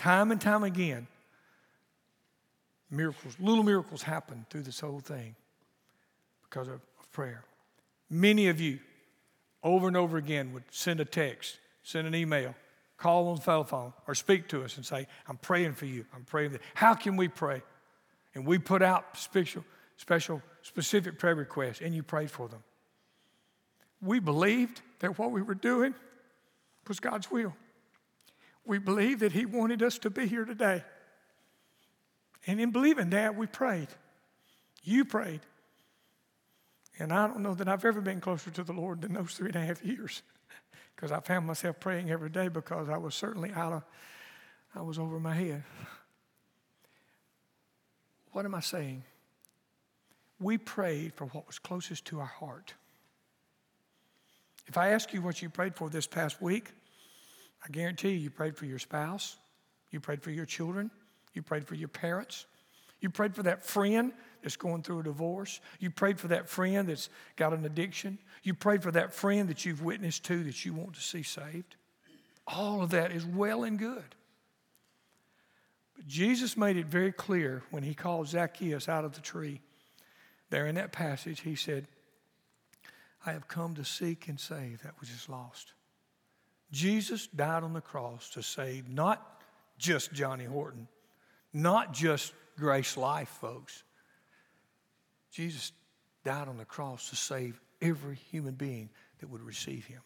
Time 0.00 0.30
and 0.30 0.40
time 0.40 0.64
again, 0.64 1.06
miracles, 2.90 3.36
little 3.38 3.62
miracles 3.62 4.00
happened 4.00 4.46
through 4.48 4.62
this 4.62 4.80
whole 4.80 5.00
thing 5.00 5.34
because 6.48 6.68
of, 6.68 6.80
of 6.98 7.12
prayer. 7.12 7.44
Many 8.08 8.48
of 8.48 8.62
you, 8.62 8.78
over 9.62 9.88
and 9.88 9.98
over 9.98 10.16
again, 10.16 10.54
would 10.54 10.62
send 10.70 11.00
a 11.00 11.04
text, 11.04 11.58
send 11.82 12.06
an 12.06 12.14
email, 12.14 12.54
call 12.96 13.28
on 13.28 13.36
the 13.36 13.42
telephone, 13.42 13.92
or 14.08 14.14
speak 14.14 14.48
to 14.48 14.64
us 14.64 14.78
and 14.78 14.86
say, 14.86 15.06
I'm 15.28 15.36
praying 15.36 15.74
for 15.74 15.84
you. 15.84 16.06
I'm 16.16 16.24
praying. 16.24 16.58
How 16.72 16.94
can 16.94 17.18
we 17.18 17.28
pray? 17.28 17.60
And 18.34 18.46
we 18.46 18.56
put 18.56 18.80
out 18.80 19.18
special, 19.18 19.66
special, 19.98 20.40
specific 20.62 21.18
prayer 21.18 21.34
requests, 21.34 21.82
and 21.82 21.94
you 21.94 22.02
prayed 22.02 22.30
for 22.30 22.48
them. 22.48 22.62
We 24.00 24.18
believed 24.18 24.80
that 25.00 25.18
what 25.18 25.30
we 25.30 25.42
were 25.42 25.54
doing 25.54 25.94
was 26.88 27.00
God's 27.00 27.30
will. 27.30 27.52
We 28.64 28.78
believe 28.78 29.20
that 29.20 29.32
He 29.32 29.46
wanted 29.46 29.82
us 29.82 29.98
to 29.98 30.10
be 30.10 30.26
here 30.26 30.44
today. 30.44 30.84
And 32.46 32.60
in 32.60 32.70
believing 32.70 33.10
that, 33.10 33.36
we 33.36 33.46
prayed. 33.46 33.88
You 34.82 35.04
prayed. 35.04 35.40
And 36.98 37.12
I 37.12 37.26
don't 37.26 37.40
know 37.40 37.54
that 37.54 37.68
I've 37.68 37.84
ever 37.84 38.00
been 38.00 38.20
closer 38.20 38.50
to 38.50 38.62
the 38.62 38.72
Lord 38.72 39.02
than 39.02 39.14
those 39.14 39.34
three 39.34 39.48
and 39.48 39.56
a 39.56 39.64
half 39.64 39.84
years 39.84 40.22
because 40.94 41.12
I 41.12 41.20
found 41.20 41.46
myself 41.46 41.80
praying 41.80 42.10
every 42.10 42.30
day 42.30 42.48
because 42.48 42.88
I 42.88 42.98
was 42.98 43.14
certainly 43.14 43.52
out 43.52 43.72
of, 43.72 43.82
I 44.74 44.82
was 44.82 44.98
over 44.98 45.18
my 45.18 45.34
head. 45.34 45.62
What 48.32 48.44
am 48.44 48.54
I 48.54 48.60
saying? 48.60 49.02
We 50.38 50.56
prayed 50.56 51.14
for 51.14 51.26
what 51.26 51.46
was 51.46 51.58
closest 51.58 52.04
to 52.06 52.20
our 52.20 52.26
heart. 52.26 52.74
If 54.66 54.76
I 54.78 54.90
ask 54.90 55.12
you 55.12 55.20
what 55.20 55.42
you 55.42 55.50
prayed 55.50 55.74
for 55.74 55.90
this 55.90 56.06
past 56.06 56.40
week, 56.40 56.70
I 57.64 57.68
guarantee 57.70 58.10
you, 58.10 58.18
you 58.18 58.30
prayed 58.30 58.56
for 58.56 58.66
your 58.66 58.78
spouse, 58.78 59.36
you 59.90 60.00
prayed 60.00 60.22
for 60.22 60.30
your 60.30 60.46
children, 60.46 60.90
you 61.34 61.42
prayed 61.42 61.66
for 61.66 61.74
your 61.74 61.88
parents, 61.88 62.46
you 63.00 63.10
prayed 63.10 63.34
for 63.34 63.42
that 63.42 63.64
friend 63.64 64.12
that's 64.42 64.56
going 64.56 64.82
through 64.82 65.00
a 65.00 65.02
divorce, 65.04 65.60
you 65.78 65.90
prayed 65.90 66.18
for 66.18 66.28
that 66.28 66.48
friend 66.48 66.88
that's 66.88 67.08
got 67.36 67.52
an 67.52 67.64
addiction, 67.64 68.18
you 68.42 68.54
prayed 68.54 68.82
for 68.82 68.90
that 68.90 69.12
friend 69.12 69.48
that 69.48 69.64
you've 69.64 69.82
witnessed 69.82 70.24
to 70.24 70.42
that 70.44 70.64
you 70.64 70.72
want 70.72 70.94
to 70.94 71.00
see 71.00 71.22
saved. 71.22 71.76
All 72.46 72.82
of 72.82 72.90
that 72.90 73.12
is 73.12 73.24
well 73.24 73.64
and 73.64 73.78
good. 73.78 74.14
But 75.96 76.06
Jesus 76.08 76.56
made 76.56 76.76
it 76.76 76.86
very 76.86 77.12
clear 77.12 77.62
when 77.70 77.82
he 77.82 77.94
called 77.94 78.28
Zacchaeus 78.28 78.88
out 78.88 79.04
of 79.04 79.14
the 79.14 79.20
tree. 79.20 79.60
There 80.48 80.66
in 80.66 80.74
that 80.76 80.92
passage, 80.92 81.40
he 81.40 81.54
said, 81.54 81.86
I 83.24 83.32
have 83.32 83.48
come 83.48 83.74
to 83.74 83.84
seek 83.84 84.26
and 84.28 84.40
save 84.40 84.82
that 84.82 84.94
which 84.98 85.10
is 85.10 85.28
lost. 85.28 85.74
Jesus 86.72 87.26
died 87.28 87.64
on 87.64 87.72
the 87.72 87.80
cross 87.80 88.30
to 88.30 88.42
save 88.42 88.88
not 88.88 89.42
just 89.78 90.12
Johnny 90.12 90.44
Horton, 90.44 90.86
not 91.52 91.92
just 91.92 92.32
Grace 92.56 92.96
Life, 92.96 93.28
folks. 93.40 93.82
Jesus 95.32 95.72
died 96.24 96.48
on 96.48 96.58
the 96.58 96.64
cross 96.64 97.10
to 97.10 97.16
save 97.16 97.60
every 97.80 98.16
human 98.16 98.54
being 98.54 98.90
that 99.18 99.28
would 99.28 99.42
receive 99.42 99.86
him. 99.86 100.02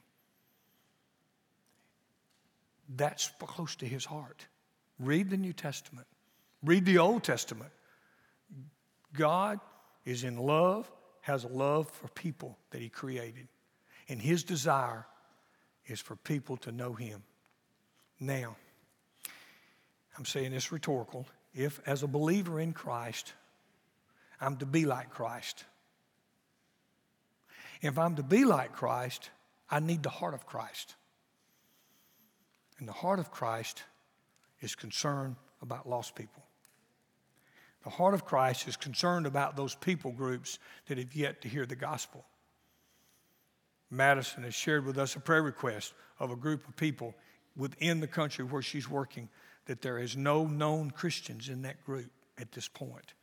That's 2.97 3.31
close 3.41 3.75
to 3.77 3.87
his 3.87 4.05
heart. 4.05 4.47
Read 4.99 5.31
the 5.31 5.37
New 5.37 5.53
Testament, 5.53 6.07
read 6.63 6.85
the 6.85 6.99
Old 6.99 7.25
Testament. 7.25 7.73
God 9.13 9.61
is 10.05 10.25
in 10.25 10.37
love, 10.37 10.91
has 11.23 11.45
a 11.45 11.49
love 11.49 11.91
for 11.91 12.09
people 12.09 12.59
that 12.71 12.81
he 12.81 12.89
created. 12.89 13.49
And 14.09 14.21
his 14.21 14.45
desire 14.45 15.07
is 15.87 16.01
for 16.01 16.17
people 16.17 16.57
to 16.59 16.73
know 16.73 16.95
him. 16.95 17.23
Now, 18.21 18.57
I'm 20.17 20.25
saying 20.25 20.53
this 20.53 20.73
rhetorical. 20.73 21.27
If, 21.55 21.81
as 21.87 22.03
a 22.03 22.07
believer 22.07 22.61
in 22.61 22.73
Christ, 22.73 23.33
I'm 24.41 24.57
to 24.59 24.67
be 24.67 24.87
like 24.87 25.11
Christ, 25.11 25.65
if 27.83 27.99
I'm 27.99 28.17
to 28.17 28.23
be 28.23 28.45
like 28.45 28.73
Christ, 28.73 29.31
I 29.71 29.81
need 29.81 30.03
the 30.03 30.09
heart 30.09 30.35
of 30.35 30.47
Christ. 30.47 30.95
And 32.79 32.89
the 32.89 32.93
heart 32.93 33.19
of 33.19 33.31
Christ 33.31 33.83
is 34.61 34.75
concerned 34.75 35.37
about 35.61 35.89
lost 35.89 36.15
people. 36.15 36.43
The 37.85 37.91
heart 37.91 38.15
of 38.15 38.25
Christ 38.25 38.67
is 38.67 38.77
concerned 38.77 39.27
about 39.27 39.57
those 39.57 39.75
people 39.75 40.13
groups 40.13 40.59
that 40.89 40.97
have 40.97 41.15
yet 41.15 41.43
to 41.43 41.49
hear 41.49 41.67
the 41.67 41.77
gospel. 41.77 42.25
Madison 43.97 44.43
has 44.43 44.55
shared 44.55 44.85
with 44.85 44.99
us 44.99 45.17
a 45.17 45.21
prayer 45.21 45.43
request 45.43 45.95
of 46.19 46.31
a 46.31 46.37
group 46.37 46.67
of 46.69 46.77
people 46.77 47.15
within 47.57 48.01
the 48.01 48.07
country 48.07 48.45
where 48.45 48.63
she's 48.63 48.89
working 48.89 49.29
that 49.67 49.81
there 49.81 49.99
is 49.99 50.17
no 50.17 50.45
known 50.47 50.91
Christians 50.91 51.49
in 51.49 51.63
that 51.63 51.83
group 51.85 52.11
at 52.39 52.53
this 52.53 52.69
point. 52.69 53.15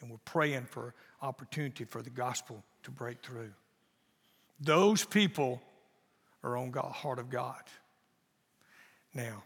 And 0.00 0.10
we're 0.10 0.18
praying 0.24 0.64
for 0.64 0.94
opportunity 1.22 1.84
for 1.84 2.02
the 2.02 2.10
gospel 2.10 2.62
to 2.84 2.90
break 2.90 3.22
through. 3.22 3.50
Those 4.60 5.04
people 5.04 5.60
are 6.42 6.56
on 6.56 6.70
the 6.70 6.82
heart 6.82 7.18
of 7.18 7.30
God. 7.30 7.62
Now, 9.14 9.42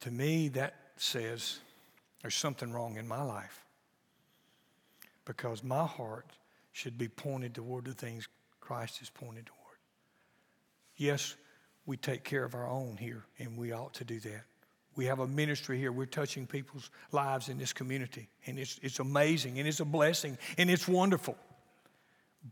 to 0.00 0.10
me, 0.10 0.48
that 0.50 0.74
says 0.96 1.58
there's 2.22 2.34
something 2.34 2.72
wrong 2.72 2.96
in 2.96 3.06
my 3.06 3.22
life 3.22 3.64
because 5.24 5.62
my 5.62 5.86
heart 5.86 6.26
should 6.72 6.96
be 6.96 7.08
pointed 7.08 7.54
toward 7.54 7.84
the 7.84 7.94
things 7.94 8.26
Christ 8.72 9.02
is 9.02 9.10
pointed 9.10 9.44
toward. 9.44 9.76
Yes, 10.96 11.36
we 11.84 11.98
take 11.98 12.24
care 12.24 12.42
of 12.42 12.54
our 12.54 12.66
own 12.66 12.96
here, 12.96 13.22
and 13.38 13.58
we 13.58 13.70
ought 13.70 13.92
to 13.94 14.04
do 14.04 14.18
that. 14.20 14.44
We 14.96 15.04
have 15.04 15.18
a 15.18 15.28
ministry 15.28 15.78
here. 15.78 15.92
We're 15.92 16.06
touching 16.06 16.46
people's 16.46 16.88
lives 17.10 17.50
in 17.50 17.58
this 17.58 17.74
community, 17.74 18.30
and 18.46 18.58
it's, 18.58 18.80
it's 18.82 18.98
amazing, 18.98 19.58
and 19.58 19.68
it's 19.68 19.80
a 19.80 19.84
blessing, 19.84 20.38
and 20.56 20.70
it's 20.70 20.88
wonderful. 20.88 21.36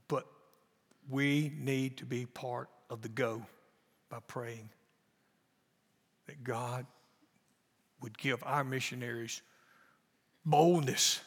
But 0.09 0.27
we 1.09 1.53
need 1.59 1.97
to 1.97 2.05
be 2.05 2.27
part 2.27 2.69
of 2.91 3.01
the 3.01 3.09
go 3.09 3.47
by 4.11 4.19
praying 4.29 4.69
that 6.27 6.45
God 6.45 6.85
would 8.03 8.19
give 8.19 8.43
our 8.45 8.63
missionaries 8.63 9.41
boldness, 10.45 11.21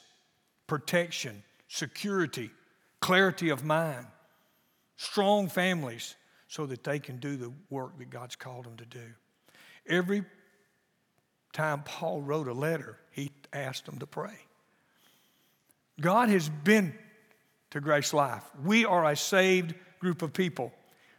protection, 0.68 1.42
security, 1.68 2.52
clarity 3.00 3.50
of 3.50 3.64
mind, 3.64 4.06
strong 4.98 5.48
families, 5.48 6.16
so 6.48 6.66
that 6.68 6.84
they 6.84 7.00
can 7.00 7.18
do 7.18 7.36
the 7.36 7.52
work 7.70 7.98
that 7.98 8.10
God's 8.10 8.36
called 8.36 8.66
them 8.66 8.78
to 8.78 8.86
do. 8.86 9.06
Every 9.88 10.24
time 11.52 11.84
Paul 11.84 12.22
wrote 12.22 12.48
a 12.48 12.54
letter, 12.54 13.00
he 13.12 13.32
asked 13.52 13.86
them 13.86 14.00
to 14.00 14.08
pray. 14.08 14.38
God 16.00 16.30
has 16.30 16.50
been 16.50 16.94
to 17.72 17.82
Grace 17.82 18.14
Life. 18.14 18.44
We 18.64 18.86
are 18.86 19.10
a 19.10 19.16
saved 19.16 19.74
group 20.00 20.22
of 20.22 20.34
people. 20.34 20.72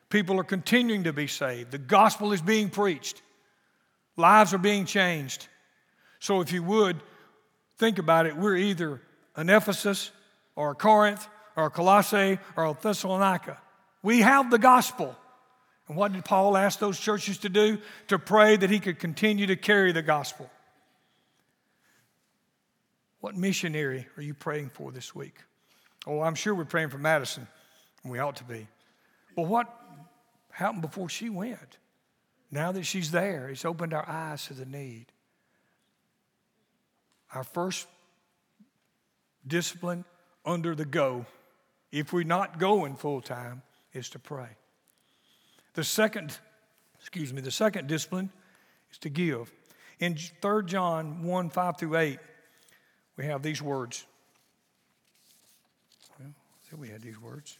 People 0.09 0.38
are 0.38 0.45
continuing 0.45 1.04
to 1.04 1.12
be 1.12 1.26
saved. 1.26 1.73
The 1.73 1.78
gospel 1.78 2.33
is 2.33 2.40
being 2.40 2.71
preached. 2.71 3.23
Lives 4.16 4.54
are 4.54 4.59
being 4.59 4.85
changed. 4.85 5.49
So, 6.21 6.40
if 6.40 6.52
you 6.52 6.62
would 6.62 7.02
think 7.78 7.99
about 7.99 8.26
it, 8.26 8.37
we're 8.37 8.57
either 8.57 9.02
an 9.35 9.50
Ephesus 9.50 10.12
or 10.54 10.71
a 10.71 10.75
Corinth 10.75 11.26
or 11.57 11.66
a 11.66 11.71
Colossae 11.71 12.38
or 12.57 12.66
a 12.66 12.76
Thessalonica. 12.81 13.61
We 14.04 14.20
have 14.20 14.50
the 14.50 14.58
gospel. 14.58 15.16
And 15.88 15.96
what 15.96 16.12
did 16.12 16.25
Paul 16.25 16.56
ask 16.56 16.78
those 16.78 17.00
churches 17.00 17.38
to 17.38 17.49
do? 17.49 17.78
To 18.08 18.18
pray 18.18 18.56
that 18.56 18.70
he 18.70 18.78
could 18.78 19.00
continue 19.00 19.46
to 19.49 19.56
carry 19.56 19.92
the 19.92 20.02
gospel. 20.02 20.49
What 23.20 23.34
missionary 23.34 24.06
are 24.16 24.23
you 24.23 24.34
praying 24.34 24.70
for 24.75 24.92
this 24.92 25.14
week? 25.14 25.37
Oh, 26.06 26.20
I'm 26.20 26.34
sure 26.34 26.54
we're 26.54 26.66
praying 26.66 26.90
for 26.90 26.99
Madison, 26.99 27.46
and 28.02 28.12
we 28.12 28.18
ought 28.18 28.37
to 28.37 28.44
be. 28.44 28.68
Well, 29.37 29.46
what 29.46 29.75
happened 30.50 30.82
before 30.82 31.08
she 31.08 31.30
went. 31.30 31.78
Now 32.50 32.73
that 32.73 32.84
she's 32.84 33.11
there, 33.11 33.49
it's 33.49 33.64
opened 33.64 33.94
our 33.94 34.08
eyes 34.08 34.46
to 34.46 34.54
the 34.54 34.66
need. 34.66 35.06
Our 37.34 37.42
first 37.42 37.88
discipline 39.46 40.04
under 40.44 40.75
the 40.75 40.84
go, 40.84 41.25
if 41.90 42.12
we're 42.12 42.25
not 42.25 42.58
going 42.58 42.94
full 42.96 43.20
time, 43.20 43.62
is 43.94 44.10
to 44.10 44.18
pray. 44.18 44.48
The 45.74 45.84
second, 45.84 46.38
excuse 47.00 47.32
me, 47.32 47.40
the 47.40 47.50
second 47.50 47.88
discipline 47.88 48.30
is 48.92 48.98
to 48.98 49.08
give. 49.08 49.50
In 50.00 50.16
3 50.16 50.64
John 50.66 51.22
1 51.22 51.50
5 51.50 51.78
through 51.78 51.96
8, 51.96 52.18
we 53.16 53.24
have 53.26 53.42
these 53.42 53.62
words. 53.62 54.04
Well, 56.18 56.32
we 56.80 56.88
had 56.88 57.02
these 57.02 57.20
words. 57.20 57.58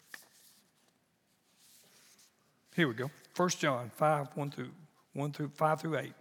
Here 2.75 2.89
we 2.89 2.95
go. 2.95 3.11
1 3.37 3.49
John 3.51 3.91
5 3.95 4.29
1 4.35 4.51
through, 4.51 4.71
1 5.13 5.33
through 5.33 5.49
5 5.55 5.81
through 5.81 5.99
8. 5.99 6.13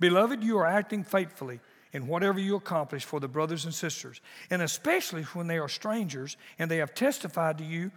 Beloved, 0.00 0.42
you 0.42 0.58
are 0.58 0.66
acting 0.66 1.04
faithfully 1.04 1.60
in 1.92 2.06
whatever 2.06 2.38
you 2.38 2.56
accomplish 2.56 3.04
for 3.04 3.20
the 3.20 3.28
brothers 3.28 3.64
and 3.64 3.72
sisters, 3.72 4.20
and 4.50 4.60
especially 4.60 5.22
when 5.22 5.46
they 5.46 5.58
are 5.58 5.68
strangers 5.68 6.36
and 6.58 6.70
they 6.70 6.78
have 6.78 6.94
testified 6.94 7.58
to 7.58 7.64
you 7.64 7.90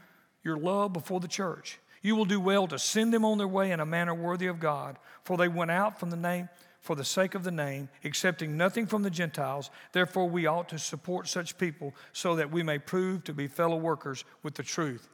your 0.44 0.58
love 0.58 0.94
before 0.94 1.20
the 1.20 1.28
church. 1.28 1.80
You 2.02 2.16
will 2.16 2.26
do 2.26 2.40
well 2.40 2.68
to 2.68 2.80
send 2.80 3.14
them 3.14 3.26
on 3.26 3.38
their 3.38 3.48
way 3.48 3.72
in 3.72 3.80
a 3.80 3.86
manner 3.86 4.14
worthy 4.14 4.48
of 4.48 4.60
God, 4.60 4.98
for 5.24 5.38
they 5.38 5.48
went 5.48 5.72
out 5.72 6.00
from 6.00 6.10
the 6.10 6.18
name 6.18 6.50
for 6.82 6.96
the 6.96 7.04
sake 7.04 7.36
of 7.36 7.44
the 7.44 7.52
name, 7.52 7.90
accepting 8.04 8.58
nothing 8.58 8.88
from 8.88 9.04
the 9.04 9.10
Gentiles. 9.10 9.70
Therefore, 9.92 10.30
we 10.30 10.48
ought 10.48 10.70
to 10.70 10.80
support 10.80 11.28
such 11.28 11.58
people 11.58 11.94
so 12.14 12.36
that 12.38 12.52
we 12.52 12.64
may 12.64 12.80
prove 12.80 13.24
to 13.26 13.34
be 13.34 13.48
fellow 13.48 13.78
workers 13.78 14.24
with 14.44 14.56
the 14.56 14.64
truth. 14.64 15.08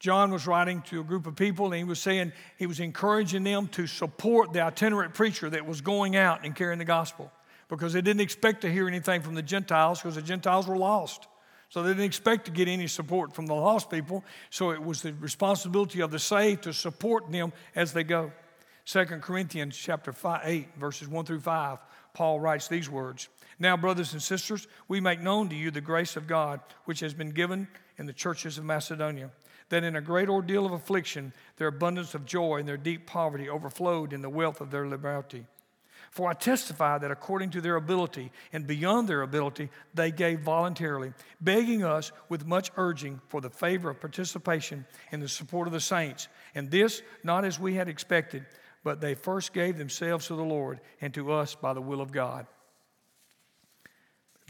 John 0.00 0.32
was 0.32 0.48
writing 0.48 0.82
to 0.82 1.00
a 1.00 1.04
group 1.04 1.28
of 1.28 1.36
people 1.36 1.66
and 1.66 1.76
he 1.76 1.84
was 1.84 2.00
saying 2.00 2.32
he 2.58 2.66
was 2.66 2.80
encouraging 2.80 3.44
them 3.44 3.68
to 3.68 3.86
support 3.86 4.52
the 4.52 4.60
itinerant 4.60 5.14
preacher 5.14 5.48
that 5.50 5.64
was 5.64 5.80
going 5.80 6.16
out 6.16 6.44
and 6.44 6.56
carrying 6.56 6.80
the 6.80 6.84
gospel 6.84 7.30
because 7.68 7.92
they 7.92 8.02
didn't 8.02 8.20
expect 8.20 8.62
to 8.62 8.72
hear 8.72 8.88
anything 8.88 9.22
from 9.22 9.36
the 9.36 9.42
Gentiles 9.42 10.00
because 10.00 10.16
the 10.16 10.22
Gentiles 10.22 10.66
were 10.66 10.76
lost. 10.76 11.28
So 11.72 11.82
they 11.82 11.88
didn't 11.88 12.04
expect 12.04 12.44
to 12.44 12.50
get 12.50 12.68
any 12.68 12.86
support 12.86 13.32
from 13.32 13.46
the 13.46 13.54
lost 13.54 13.88
people. 13.88 14.22
So 14.50 14.72
it 14.72 14.84
was 14.84 15.00
the 15.00 15.14
responsibility 15.14 16.02
of 16.02 16.10
the 16.10 16.18
saved 16.18 16.64
to 16.64 16.74
support 16.74 17.32
them 17.32 17.50
as 17.74 17.94
they 17.94 18.04
go. 18.04 18.30
2 18.84 19.06
Corinthians 19.06 19.74
chapter 19.74 20.12
5, 20.12 20.42
8, 20.44 20.68
verses 20.76 21.08
1 21.08 21.24
through 21.24 21.40
5, 21.40 21.78
Paul 22.12 22.40
writes 22.40 22.68
these 22.68 22.90
words 22.90 23.30
Now, 23.58 23.78
brothers 23.78 24.12
and 24.12 24.22
sisters, 24.22 24.68
we 24.86 25.00
make 25.00 25.22
known 25.22 25.48
to 25.48 25.54
you 25.54 25.70
the 25.70 25.80
grace 25.80 26.14
of 26.14 26.26
God 26.26 26.60
which 26.84 27.00
has 27.00 27.14
been 27.14 27.30
given 27.30 27.66
in 27.96 28.04
the 28.04 28.12
churches 28.12 28.58
of 28.58 28.66
Macedonia, 28.66 29.30
that 29.70 29.82
in 29.82 29.96
a 29.96 30.02
great 30.02 30.28
ordeal 30.28 30.66
of 30.66 30.72
affliction, 30.72 31.32
their 31.56 31.68
abundance 31.68 32.14
of 32.14 32.26
joy 32.26 32.58
and 32.58 32.68
their 32.68 32.76
deep 32.76 33.06
poverty 33.06 33.48
overflowed 33.48 34.12
in 34.12 34.20
the 34.20 34.28
wealth 34.28 34.60
of 34.60 34.70
their 34.70 34.86
liberality. 34.86 35.46
For 36.12 36.28
I 36.28 36.34
testify 36.34 36.98
that 36.98 37.10
according 37.10 37.50
to 37.50 37.62
their 37.62 37.76
ability 37.76 38.32
and 38.52 38.66
beyond 38.66 39.08
their 39.08 39.22
ability, 39.22 39.70
they 39.94 40.10
gave 40.10 40.40
voluntarily, 40.40 41.14
begging 41.40 41.84
us 41.84 42.12
with 42.28 42.46
much 42.46 42.70
urging 42.76 43.22
for 43.28 43.40
the 43.40 43.48
favor 43.48 43.88
of 43.88 43.98
participation 43.98 44.84
in 45.10 45.20
the 45.20 45.28
support 45.28 45.68
of 45.68 45.72
the 45.72 45.80
saints. 45.80 46.28
And 46.54 46.70
this, 46.70 47.00
not 47.24 47.46
as 47.46 47.58
we 47.58 47.76
had 47.76 47.88
expected, 47.88 48.44
but 48.84 49.00
they 49.00 49.14
first 49.14 49.54
gave 49.54 49.78
themselves 49.78 50.26
to 50.26 50.34
the 50.34 50.44
Lord 50.44 50.80
and 51.00 51.14
to 51.14 51.32
us 51.32 51.54
by 51.54 51.72
the 51.72 51.80
will 51.80 52.02
of 52.02 52.12
God. 52.12 52.46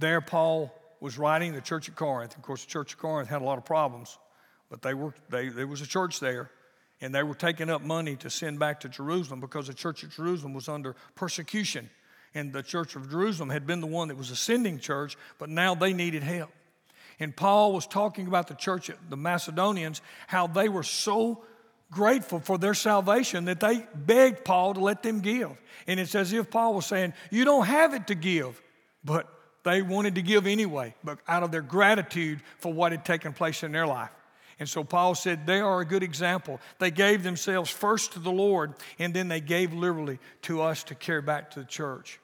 There, 0.00 0.21
Paul 0.21 0.75
was 0.99 1.16
writing 1.16 1.52
the 1.52 1.61
church 1.61 1.88
at 1.88 1.95
Corinth. 1.95 2.35
Of 2.35 2.42
course, 2.42 2.64
the 2.64 2.71
church 2.73 2.95
at 2.95 2.99
Corinth 2.99 3.28
had 3.28 3.40
a 3.40 3.45
lot 3.45 3.59
of 3.59 3.64
problems, 3.64 4.19
but 4.69 4.83
they 4.83 4.95
were, 4.95 5.14
they, 5.31 5.49
there 5.49 5.69
was 5.69 5.81
a 5.81 5.87
church 5.87 6.19
there 6.19 6.50
and 7.02 7.12
they 7.12 7.25
were 7.25 7.35
taking 7.35 7.68
up 7.68 7.82
money 7.82 8.14
to 8.16 8.30
send 8.30 8.61
back 8.61 8.80
to 8.80 8.88
Jerusalem 8.88 9.40
because 9.40 9.66
the 9.66 9.75
church 9.75 10.04
at 10.04 10.11
Jerusalem 10.11 10.54
was 10.54 10.68
under 10.68 10.94
persecution. 11.16 11.90
And 12.32 12.52
the 12.52 12.62
church 12.62 12.97
of 12.97 13.11
Jerusalem 13.11 13.50
had 13.50 13.66
been 13.66 13.80
the 13.80 13.88
one 13.88 14.09
that 14.09 14.16
was 14.16 14.30
ascending 14.30 14.78
church, 14.78 15.18
but 15.38 15.50
now 15.50 15.75
they 15.75 15.92
needed 15.92 16.23
help. 16.23 16.50
And 17.19 17.36
Paul 17.36 17.73
was 17.73 17.86
talking 17.86 18.26
about 18.28 18.47
the 18.47 18.54
church, 18.54 18.91
the 19.10 19.17
Macedonians, 19.17 20.00
how 20.28 20.47
they 20.47 20.69
were 20.69 20.84
so 20.84 21.45
grateful 21.91 22.38
for 22.38 22.56
their 22.56 22.73
salvation 22.73 23.47
that 23.47 23.60
they 23.60 23.84
begged 23.95 24.45
Paul 24.45 24.75
to 24.75 24.80
let 24.80 25.02
them 25.02 25.21
give. 25.21 25.50
And 25.86 26.00
it's 26.00 26.15
as 26.15 26.32
if 26.32 26.50
Paul 26.50 26.73
was 26.73 26.86
saying, 26.86 27.15
You 27.30 27.45
don't 27.45 27.67
have 27.67 27.95
it 27.95 28.06
to 28.06 28.15
give, 28.15 28.62
but 29.04 29.28
they 29.65 29.82
wanted 29.82 30.15
to 30.15 30.23
give 30.23 30.47
anyway, 30.47 30.95
but 31.04 31.19
out 31.28 31.43
of 31.43 31.50
their 31.50 31.62
gratitude 31.62 32.41
for 32.58 32.73
what 32.73 32.93
had 32.93 33.04
taken 33.04 33.32
place 33.32 33.62
in 33.62 33.73
their 33.73 33.86
life. 33.86 34.10
And 34.63 34.69
so 34.69 34.85
Paul 34.85 35.17
said 35.17 35.45
they 35.45 35.59
are 35.59 35.81
a 35.81 35.85
good 35.85 36.05
example. 36.05 36.61
They 36.79 36.93
gave 36.93 37.25
themselves 37.25 37.69
first 37.69 38.13
to 38.13 38.21
the 38.21 38.31
Lord, 38.31 38.75
and 38.97 39.13
then 39.13 39.27
they 39.27 39.41
gave 39.41 39.73
liberally 39.73 40.21
to 40.43 40.63
us 40.63 40.85
to 40.85 40.95
carry 40.95 41.21
back 41.21 41.51
to 41.51 41.59
the 41.59 41.67
church. 41.67 42.21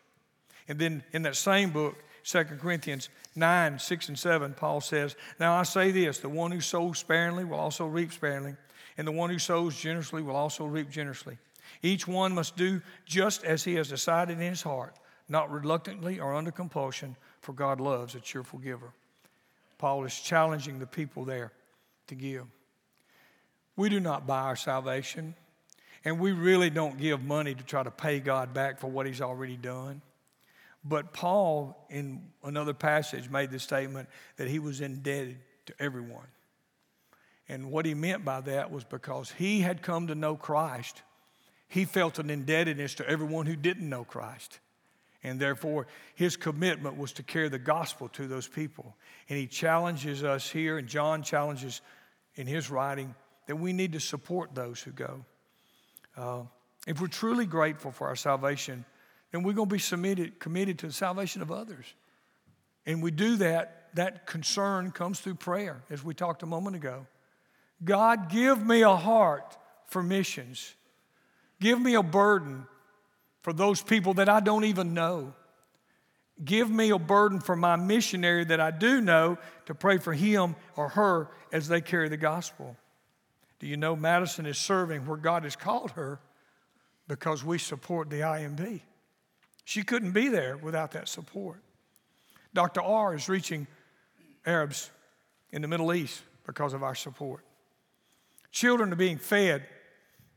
And 0.69 0.79
then 0.79 1.03
in 1.11 1.23
that 1.23 1.35
same 1.35 1.71
book, 1.71 1.97
2 2.23 2.45
Corinthians 2.45 3.09
9, 3.35 3.81
6, 3.81 4.09
and 4.11 4.17
7, 4.17 4.55
Paul 4.55 4.81
says, 4.81 5.17
Now 5.41 5.55
I 5.55 5.65
say 5.65 5.91
this 5.91 6.19
the 6.19 6.29
one 6.29 6.53
who 6.53 6.61
sows 6.61 6.99
sparingly 7.01 7.45
will 7.45 7.59
also 7.59 7.89
reap 7.89 8.13
sparingly, 8.13 8.55
and 8.97 9.05
the 9.05 9.11
one 9.11 9.31
who 9.31 9.41
sows 9.41 9.77
generously 9.77 10.23
will 10.23 10.37
also 10.37 10.65
reap 10.65 10.91
generously. 10.91 11.39
Each 11.83 12.07
one 12.07 12.37
must 12.37 12.57
do 12.57 12.81
just 13.05 13.43
as 13.43 13.65
he 13.65 13.75
has 13.75 13.89
decided 13.89 14.39
in 14.41 14.49
his 14.49 14.63
heart, 14.63 14.95
not 15.29 15.51
reluctantly 15.51 16.21
or 16.21 16.37
under 16.37 16.53
compulsion, 16.53 17.17
for 17.41 17.53
God 17.53 17.81
loves 17.81 18.15
a 18.15 18.21
cheerful 18.21 18.61
giver. 18.61 18.93
Paul 19.77 20.05
is 20.05 20.21
challenging 20.21 20.79
the 20.79 20.87
people 20.87 21.25
there 21.25 21.51
to 22.09 22.15
give. 22.15 22.45
We 23.77 23.89
do 23.89 24.01
not 24.01 24.27
buy 24.27 24.41
our 24.41 24.57
salvation, 24.57 25.35
and 26.05 26.19
we 26.19 26.33
really 26.33 26.71
don't 26.71 26.99
give 26.99 27.23
money 27.23 27.55
to 27.55 27.63
try 27.63 27.83
to 27.83 27.91
pay 27.91 28.21
God 28.21 28.53
back 28.53 28.81
for 28.81 28.89
what 28.89 29.07
He's 29.07 29.21
already 29.21 29.57
done. 29.57 30.03
But 30.85 31.13
Paul, 31.13 31.77
in 31.91 32.23
another 32.43 32.75
passage, 32.75 33.29
made 33.29 33.51
the 33.51 33.59
statement 33.59 34.09
that 34.37 34.49
he 34.49 34.59
was 34.59 34.81
indebted 34.81 35.39
to 35.67 35.75
everyone. 35.79 36.27
And 37.49 37.71
what 37.71 37.87
he 37.87 37.95
meant 37.95 38.25
by 38.25 38.41
that 38.43 38.71
was 38.71 38.85
because 38.85 39.31
he 39.33 39.61
had 39.61 39.83
come 39.83 40.07
to 40.07 40.15
know 40.15 40.37
Christ, 40.37 41.03
he 41.69 41.85
felt 41.85 42.19
an 42.19 42.31
indebtedness 42.31 42.95
to 42.97 43.09
everyone 43.09 43.47
who 43.47 43.57
didn't 43.57 43.89
know 43.89 44.05
Christ. 44.05 44.61
And 45.25 45.41
therefore, 45.41 45.89
his 46.15 46.37
commitment 46.37 46.97
was 46.97 47.13
to 47.15 47.23
carry 47.23 47.49
the 47.49 47.59
gospel 47.59 48.09
to 48.11 48.27
those 48.27 48.47
people. 48.47 48.97
And 49.29 49.39
he 49.39 49.47
challenges 49.47 50.23
us 50.23 50.49
here, 50.49 50.79
and 50.79 50.87
John 50.87 51.23
challenges 51.23 51.81
in 52.39 52.47
his 52.47 52.71
writing 52.71 53.15
that 53.47 53.57
we 53.57 53.75
need 53.75 53.93
to 53.93 54.01
support 54.01 54.55
those 54.55 54.81
who 54.81 54.93
go. 54.93 55.25
Uh, 56.17 56.43
if 56.87 57.01
we're 57.01 57.09
truly 57.09 57.45
grateful 57.45 57.91
for 57.91 58.07
our 58.07 58.17
salvation, 58.17 58.85
then 59.33 59.43
we're 59.43 59.53
going 59.53 59.69
to 59.69 59.75
be 59.75 59.81
submitted, 59.81 60.39
committed 60.39 60.79
to 60.79 60.87
the 60.87 60.93
salvation 60.93 61.43
of 61.43 61.51
others. 61.51 61.85
And 62.87 63.03
we 63.03 63.11
do 63.11 63.37
that, 63.37 63.89
that 63.95 64.27
concern 64.27 64.93
comes 64.93 65.21
through 65.21 65.35
prayer, 65.35 65.83
as 65.91 66.03
we 66.03 66.15
talked 66.15 66.43
a 66.43 66.47
moment 66.47 66.77
ago. 66.77 67.07
God, 67.85 68.31
give 68.31 68.65
me 68.65 68.83
a 68.83 68.97
heart 68.97 69.57
for 69.87 70.03
missions. 70.03 70.75
Give 71.61 71.81
me 71.81 71.95
a 71.95 72.03
burden 72.03 72.67
for 73.43 73.53
those 73.53 73.83
people 73.83 74.15
that 74.15 74.29
I 74.29 74.41
don't 74.41 74.65
even 74.65 74.95
know. 74.95 75.35
Give 76.45 76.71
me 76.71 76.91
a 76.91 76.99
burden 76.99 77.41
for 77.41 77.57
my 77.57 77.77
missionary 77.77 78.45
that 78.45 78.61
I 78.61 78.71
do 78.71 79.01
know 79.01 79.39
to 79.67 79.75
pray 79.75 79.99
for 79.99 80.13
him 80.13 80.55
or 80.77 80.91
her 80.91 81.31
as 81.53 81.69
they 81.69 81.81
carry 81.81 82.09
the 82.09 82.17
gospel. 82.17 82.77
Do 83.59 83.67
you 83.67 83.77
know 83.77 83.97
Madison 83.97 84.47
is 84.47 84.57
serving 84.57 85.07
where 85.07 85.17
God 85.17 85.43
has 85.43 85.57
called 85.57 85.93
her 85.93 86.21
because 87.09 87.43
we 87.45 87.59
support 87.59 88.09
the 88.09 88.21
IMB? 88.21 88.81
She 89.65 89.83
couldn't 89.83 90.13
be 90.13 90.29
there 90.29 90.57
without 90.57 90.93
that 90.93 91.09
support. 91.09 91.61
Dr. 92.55 92.81
R 92.81 93.15
is 93.15 93.29
reaching 93.29 93.67
Arabs 94.47 94.91
in 95.51 95.61
the 95.61 95.69
Middle 95.69 95.93
East 95.93 96.23
because 96.47 96.73
of 96.73 96.83
our 96.83 96.95
support. 96.95 97.45
Children 98.53 98.93
are 98.93 98.97
being 98.97 99.19
fed 99.19 99.67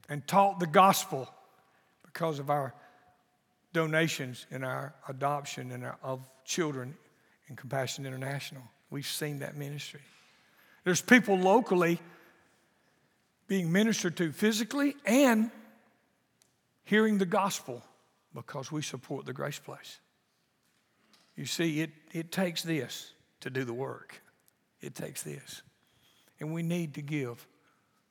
and 0.10 0.26
taught 0.28 0.60
the 0.60 0.68
gospel 0.68 1.30
because 2.04 2.40
of 2.40 2.50
our 2.50 2.74
donations 3.74 4.46
in 4.52 4.64
our 4.64 4.94
adoption 5.08 5.72
and 5.72 5.86
of 6.04 6.28
children 6.46 6.96
in 7.48 7.56
Compassion 7.56 8.06
International. 8.06 8.64
We've 8.90 9.06
seen 9.06 9.40
that 9.40 9.56
ministry. 9.56 10.02
There's 10.84 11.02
people 11.02 11.38
locally 11.38 12.00
being 13.48 13.72
ministered 13.72 14.18
to 14.18 14.32
physically 14.32 14.96
and 15.06 15.52
hearing 16.84 17.18
the 17.18 17.26
gospel 17.26 17.84
because 18.34 18.72
we 18.72 18.82
support 18.82 19.26
the 19.26 19.34
Grace 19.34 19.60
Place. 19.60 20.00
You 21.36 21.46
see, 21.46 21.82
it, 21.82 21.92
it 22.12 22.32
takes 22.32 22.64
this 22.64 23.12
to 23.42 23.50
do 23.50 23.64
the 23.64 23.74
work. 23.74 24.22
It 24.82 24.96
takes 24.96 25.24
this. 25.24 25.62
And 26.40 26.54
we 26.54 26.64
need 26.64 26.96
to 26.96 27.02
give 27.02 27.46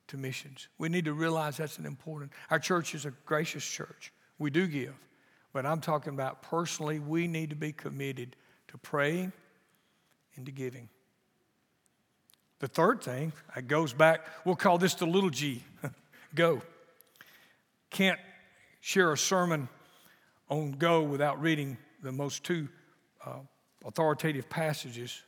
to 0.07 0.17
missions. 0.17 0.67
We 0.77 0.89
need 0.89 1.05
to 1.05 1.13
realize 1.13 1.57
that's 1.57 1.77
an 1.77 1.85
important. 1.85 2.31
Our 2.49 2.59
church 2.59 2.95
is 2.95 3.05
a 3.05 3.11
gracious 3.25 3.65
church. 3.65 4.11
We 4.39 4.49
do 4.49 4.67
give. 4.67 4.93
But 5.53 5.65
I'm 5.65 5.81
talking 5.81 6.13
about 6.13 6.41
personally, 6.41 6.99
we 6.99 7.27
need 7.27 7.49
to 7.49 7.55
be 7.55 7.71
committed 7.71 8.35
to 8.69 8.77
praying 8.77 9.33
and 10.35 10.45
to 10.45 10.51
giving. 10.51 10.89
The 12.59 12.67
third 12.67 13.03
thing, 13.03 13.33
it 13.55 13.67
goes 13.67 13.91
back, 13.91 14.21
we'll 14.45 14.55
call 14.55 14.77
this 14.77 14.93
the 14.93 15.07
little 15.07 15.29
g 15.29 15.63
go. 16.35 16.61
can't 17.89 18.19
share 18.81 19.11
a 19.11 19.17
sermon 19.17 19.67
on 20.49 20.71
go 20.73 21.01
without 21.01 21.41
reading 21.41 21.77
the 22.03 22.11
most 22.11 22.43
two 22.43 22.67
uh, 23.25 23.39
authoritative 23.85 24.49
passages. 24.49 25.23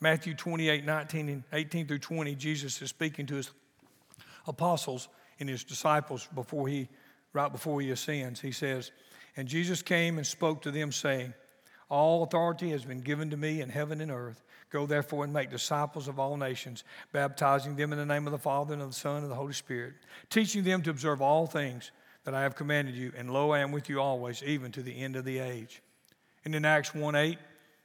Matthew 0.00 0.34
28, 0.34 0.84
19 0.84 1.28
and 1.28 1.42
18 1.52 1.86
through 1.86 1.98
20, 1.98 2.34
Jesus 2.36 2.80
is 2.80 2.90
speaking 2.90 3.26
to 3.26 3.34
his 3.34 3.50
apostles 4.46 5.08
and 5.40 5.48
his 5.48 5.64
disciples 5.64 6.28
before 6.34 6.68
he, 6.68 6.88
right 7.32 7.50
before 7.50 7.80
he 7.80 7.90
ascends. 7.90 8.40
He 8.40 8.52
says, 8.52 8.92
And 9.38 9.46
Jesus 9.46 9.82
came 9.82 10.18
and 10.18 10.26
spoke 10.26 10.62
to 10.62 10.72
them, 10.72 10.90
saying, 10.90 11.32
All 11.88 12.24
authority 12.24 12.70
has 12.70 12.84
been 12.84 13.02
given 13.02 13.30
to 13.30 13.36
me 13.36 13.60
in 13.60 13.68
heaven 13.68 14.00
and 14.00 14.10
earth. 14.10 14.42
Go 14.68 14.84
therefore 14.84 15.22
and 15.22 15.32
make 15.32 15.48
disciples 15.48 16.08
of 16.08 16.18
all 16.18 16.36
nations, 16.36 16.82
baptizing 17.12 17.76
them 17.76 17.92
in 17.92 18.00
the 18.00 18.04
name 18.04 18.26
of 18.26 18.32
the 18.32 18.38
Father 18.38 18.72
and 18.72 18.82
of 18.82 18.88
the 18.88 18.96
Son 18.96 19.14
and 19.14 19.22
of 19.22 19.30
the 19.30 19.36
Holy 19.36 19.52
Spirit, 19.52 19.94
teaching 20.28 20.64
them 20.64 20.82
to 20.82 20.90
observe 20.90 21.22
all 21.22 21.46
things 21.46 21.92
that 22.24 22.34
I 22.34 22.42
have 22.42 22.56
commanded 22.56 22.96
you, 22.96 23.12
and 23.16 23.32
lo, 23.32 23.52
I 23.52 23.60
am 23.60 23.70
with 23.70 23.88
you 23.88 24.00
always, 24.00 24.42
even 24.42 24.72
to 24.72 24.82
the 24.82 25.00
end 25.00 25.14
of 25.14 25.24
the 25.24 25.38
age. 25.38 25.82
And 26.44 26.52
in 26.52 26.64
Acts 26.64 26.92
1 26.92 27.14
8, 27.14 27.38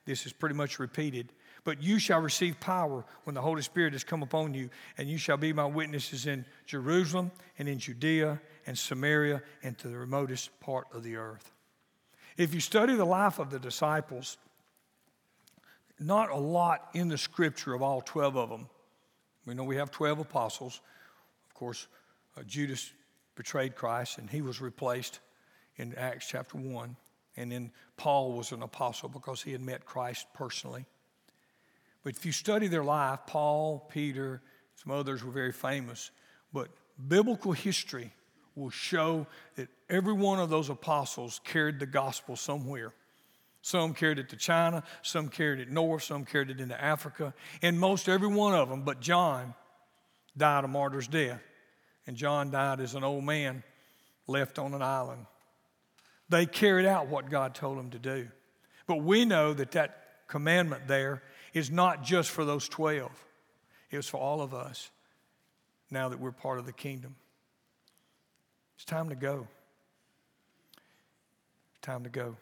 this 0.06 0.26
is 0.26 0.34
pretty 0.34 0.56
much 0.56 0.80
repeated. 0.80 1.34
But 1.66 1.84
you 1.84 2.00
shall 2.00 2.20
receive 2.20 2.60
power 2.60 3.06
when 3.26 3.36
the 3.36 3.42
Holy 3.42 3.62
Spirit 3.62 3.94
has 3.94 4.04
come 4.04 4.24
upon 4.24 4.56
you, 4.56 4.72
and 4.98 5.08
you 5.08 5.20
shall 5.20 5.38
be 5.38 5.54
my 5.54 5.66
witnesses 5.66 6.26
in 6.26 6.46
Jerusalem 6.66 7.32
and 7.60 7.70
in 7.70 7.78
Judea 7.78 8.42
and 8.66 8.78
Samaria 8.78 9.42
and 9.62 9.78
to 9.80 9.88
the 9.88 9.98
remotest 9.98 10.58
part 10.60 10.88
of 10.94 11.04
the 11.04 11.16
earth. 11.16 11.52
If 12.38 12.54
you 12.54 12.60
study 12.60 12.96
the 12.96 13.06
life 13.06 13.40
of 13.40 13.50
the 13.50 13.60
disciples, 13.60 14.38
not 16.00 16.32
a 16.32 16.38
lot 16.38 16.90
in 16.94 17.08
the 17.08 17.18
scripture 17.18 17.74
of 17.74 17.82
all 17.82 18.02
12 18.02 18.36
of 18.36 18.50
them. 18.50 18.68
We 19.46 19.54
know 19.54 19.64
we 19.64 19.76
have 19.76 19.92
12 19.92 20.20
apostles. 20.20 20.82
Of 21.48 21.54
course, 21.54 21.88
uh, 22.38 22.44
Judas 22.44 22.92
betrayed 23.36 23.76
Christ 23.76 24.18
and 24.18 24.30
he 24.30 24.42
was 24.42 24.62
replaced 24.62 25.20
in 25.78 25.94
Acts 25.96 26.28
chapter 26.28 26.58
1. 26.58 26.96
And 27.36 27.52
then 27.52 27.72
Paul 27.98 28.34
was 28.34 28.52
an 28.52 28.62
apostle 28.62 29.10
because 29.10 29.42
he 29.42 29.52
had 29.52 29.62
met 29.62 29.86
Christ 29.86 30.28
personally. 30.34 30.86
But 32.04 32.16
if 32.16 32.26
you 32.26 32.32
study 32.32 32.68
their 32.68 32.84
life, 32.84 33.20
Paul, 33.28 33.88
Peter, 33.92 34.42
some 34.76 34.92
others 34.92 35.24
were 35.24 35.32
very 35.32 35.52
famous. 35.52 36.12
But 36.52 36.70
biblical 37.08 37.54
history 37.54 38.12
will 38.56 38.70
show 38.70 39.26
that 39.56 39.68
every 39.90 40.14
one 40.14 40.40
of 40.40 40.50
those 40.50 40.70
apostles 40.70 41.42
carried 41.44 41.80
the 41.80 41.86
gospel 41.86 42.36
somewhere. 42.36 42.94
Some 43.62 43.94
carried 43.94 44.20
it 44.20 44.30
to 44.30 44.36
China, 44.36 44.84
some 45.02 45.30
carried 45.30 45.60
it 45.60 45.72
north, 45.72 46.04
some 46.04 46.26
carried 46.26 46.50
it 46.50 46.60
into 46.60 46.80
Africa. 46.82 47.34
And 47.62 47.80
most 47.80 48.10
every 48.10 48.28
one 48.28 48.54
of 48.54 48.70
them, 48.70 48.84
but 48.84 49.00
John, 49.00 49.54
died 50.38 50.64
a 50.64 50.68
martyr's 50.68 51.08
death. 51.08 51.42
And 52.06 52.18
John 52.18 52.52
died 52.52 52.80
as 52.82 52.96
an 52.96 53.04
old 53.04 53.24
man 53.24 53.64
left 54.28 54.60
on 54.60 54.74
an 54.74 54.82
island. 54.82 55.26
They 56.30 56.46
carried 56.46 56.86
out 56.86 57.08
what 57.08 57.30
God 57.30 57.56
told 57.56 57.78
them 57.78 57.92
to 57.92 58.00
do. 58.00 58.28
But 58.88 58.98
we 58.98 59.26
know 59.26 59.54
that 59.54 59.72
that 59.72 60.28
commandment 60.28 60.88
there 60.88 61.22
is 61.54 61.72
not 61.72 62.04
just 62.04 62.32
for 62.32 62.44
those 62.44 62.68
12, 62.68 63.12
it 63.92 63.98
was 63.98 64.10
for 64.10 64.18
all 64.18 64.42
of 64.42 64.54
us 64.54 64.90
now 65.92 66.10
that 66.10 66.20
we're 66.20 66.32
part 66.32 66.60
of 66.60 66.66
the 66.66 66.74
kingdom. 66.74 67.16
It's 68.76 68.86
time 68.86 69.10
to 69.10 69.16
go. 69.16 69.48
Time 71.82 72.04
to 72.04 72.10
go. 72.10 72.38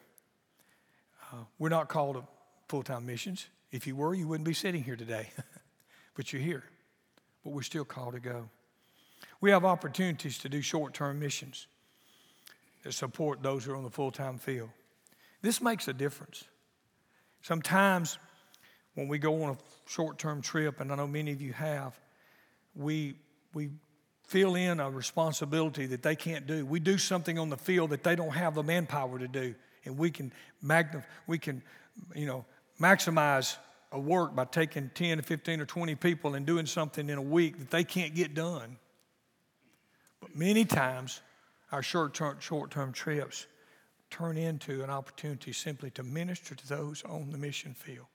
Uh, 1.32 1.38
we're 1.60 1.70
not 1.70 1.88
called 1.88 2.15
to 2.15 2.24
full 2.67 2.84
time 2.84 3.06
missions. 3.06 3.48
If 3.72 3.88
you 3.88 3.96
were, 3.96 4.13
you 4.13 4.28
wouldn't 4.28 4.48
be 4.48 4.54
sitting 4.54 4.84
here 4.84 4.96
today. 4.96 5.30
but 6.15 6.32
you're 6.32 6.41
here. 6.41 6.63
But 7.44 7.54
we're 7.54 7.62
still 7.62 7.86
called 7.86 8.13
to 8.13 8.20
go. 8.20 8.50
We 9.39 9.52
have 9.52 9.65
opportunities 9.65 10.38
to 10.39 10.50
do 10.50 10.62
short 10.62 10.94
term 10.94 11.20
missions 11.20 11.67
that 12.84 12.94
support 12.94 13.41
those 13.41 13.65
who 13.65 13.74
are 13.74 13.76
on 13.76 13.84
the 13.84 13.89
full 13.89 14.12
time 14.12 14.38
field. 14.38 14.70
This 15.41 15.62
makes 15.62 15.88
a 15.88 15.94
difference. 15.94 16.44
Sometimes 17.41 18.20
when 18.96 19.08
we 19.08 19.17
go 19.17 19.44
on 19.44 19.52
a 19.52 19.58
short 19.89 20.20
term 20.20 20.41
trip, 20.41 20.80
and 20.80 20.91
I 20.91 20.96
know 20.96 21.08
many 21.08 21.32
of 21.32 21.41
you 21.41 21.54
have, 21.54 22.00
we, 22.76 23.15
we 23.54 23.70
fill 24.32 24.56
in 24.56 24.80
a 24.80 24.89
responsibility 24.89 25.86
that 25.88 26.02
they 26.02 26.15
can't 26.15 26.48
do. 26.48 26.65
We 26.65 26.80
do 26.80 26.98
something 26.98 27.38
on 27.38 27.50
the 27.50 27.58
field 27.58 27.89
that 27.89 28.02
they 28.02 28.15
don't 28.15 28.32
have 28.32 28.56
the 28.56 28.63
manpower 28.63 29.20
to 29.20 29.28
do 29.28 29.54
and 29.84 29.98
we 29.98 30.10
can 30.10 30.32
magnify, 30.62 31.06
we 31.28 31.38
can, 31.38 31.62
you 32.15 32.26
know, 32.26 32.46
maximize 32.80 33.58
a 33.91 34.00
work 34.00 34.34
by 34.34 34.46
taking 34.46 34.89
10 34.94 35.20
or 35.20 35.22
15 35.22 35.60
or 35.60 35.65
20 35.65 35.96
people 35.96 36.36
and 36.36 36.46
doing 36.46 36.65
something 36.65 37.10
in 37.10 37.17
a 37.17 37.22
week 37.22 37.60
that 37.60 37.72
they 37.72 37.84
can't 37.84 38.15
get 38.15 38.34
done. 38.34 38.78
But 40.22 40.34
many 40.34 40.63
times, 40.63 41.20
our 41.74 41.84
short-term, 41.84 42.38
short-term 42.39 42.94
trips 42.94 43.48
turn 44.10 44.38
into 44.38 44.82
an 44.82 44.89
opportunity 44.89 45.52
simply 45.52 45.89
to 45.91 46.04
minister 46.04 46.56
to 46.56 46.67
those 46.70 47.04
on 47.04 47.32
the 47.32 47.38
mission 47.38 47.74
field, 47.74 48.08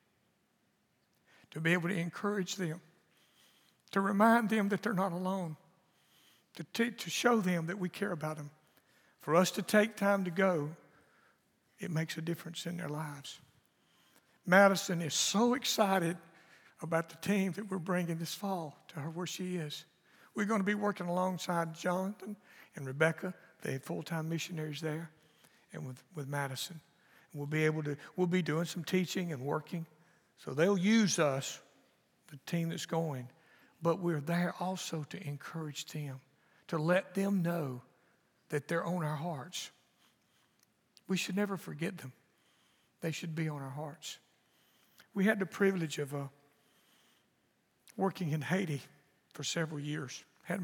to 1.50 1.60
be 1.60 1.74
able 1.74 1.90
to 1.90 1.98
encourage 1.98 2.56
them, 2.56 2.80
to 3.90 4.00
remind 4.00 4.48
them 4.48 4.70
that 4.70 4.82
they're 4.82 4.94
not 4.94 5.12
alone, 5.12 5.56
to, 6.56 6.64
t- 6.72 6.90
to 6.90 7.10
show 7.10 7.40
them 7.40 7.66
that 7.66 7.78
we 7.78 7.88
care 7.88 8.12
about 8.12 8.36
them. 8.36 8.50
For 9.20 9.34
us 9.34 9.50
to 9.52 9.62
take 9.62 9.96
time 9.96 10.24
to 10.24 10.30
go 10.30 10.70
it 11.78 11.90
makes 11.90 12.16
a 12.16 12.22
difference 12.22 12.66
in 12.66 12.76
their 12.76 12.88
lives. 12.88 13.38
Madison 14.46 15.02
is 15.02 15.14
so 15.14 15.54
excited 15.54 16.16
about 16.82 17.08
the 17.08 17.16
team 17.16 17.52
that 17.52 17.70
we're 17.70 17.78
bringing 17.78 18.16
this 18.18 18.34
fall 18.34 18.76
to 18.88 19.00
her 19.00 19.10
where 19.10 19.26
she 19.26 19.56
is. 19.56 19.84
We're 20.34 20.46
going 20.46 20.60
to 20.60 20.66
be 20.66 20.74
working 20.74 21.08
alongside 21.08 21.74
Jonathan 21.74 22.36
and 22.76 22.86
Rebecca, 22.86 23.34
the 23.62 23.78
full 23.78 24.02
time 24.02 24.28
missionaries 24.28 24.80
there, 24.80 25.10
and 25.72 25.86
with, 25.86 26.02
with 26.14 26.28
Madison. 26.28 26.80
And 27.32 27.40
we'll 27.40 27.46
be 27.46 27.64
able 27.64 27.82
to, 27.84 27.96
we'll 28.14 28.26
be 28.26 28.42
doing 28.42 28.66
some 28.66 28.84
teaching 28.84 29.32
and 29.32 29.42
working. 29.42 29.86
So 30.38 30.52
they'll 30.52 30.78
use 30.78 31.18
us, 31.18 31.58
the 32.30 32.38
team 32.46 32.68
that's 32.68 32.86
going, 32.86 33.28
but 33.82 34.00
we're 34.00 34.20
there 34.20 34.54
also 34.60 35.04
to 35.10 35.26
encourage 35.26 35.86
them, 35.86 36.20
to 36.68 36.78
let 36.78 37.14
them 37.14 37.42
know 37.42 37.82
that 38.48 38.68
they're 38.68 38.84
on 38.84 39.04
our 39.04 39.16
hearts. 39.16 39.70
We 41.08 41.16
should 41.16 41.36
never 41.36 41.56
forget 41.56 41.98
them. 41.98 42.12
They 43.00 43.12
should 43.12 43.34
be 43.34 43.48
on 43.48 43.62
our 43.62 43.70
hearts. 43.70 44.18
We 45.14 45.24
had 45.24 45.38
the 45.38 45.46
privilege 45.46 45.98
of 45.98 46.14
uh, 46.14 46.24
working 47.96 48.32
in 48.32 48.40
Haiti 48.40 48.82
for 49.32 49.44
several 49.44 49.80
years. 49.80 50.24
Had 50.44 50.60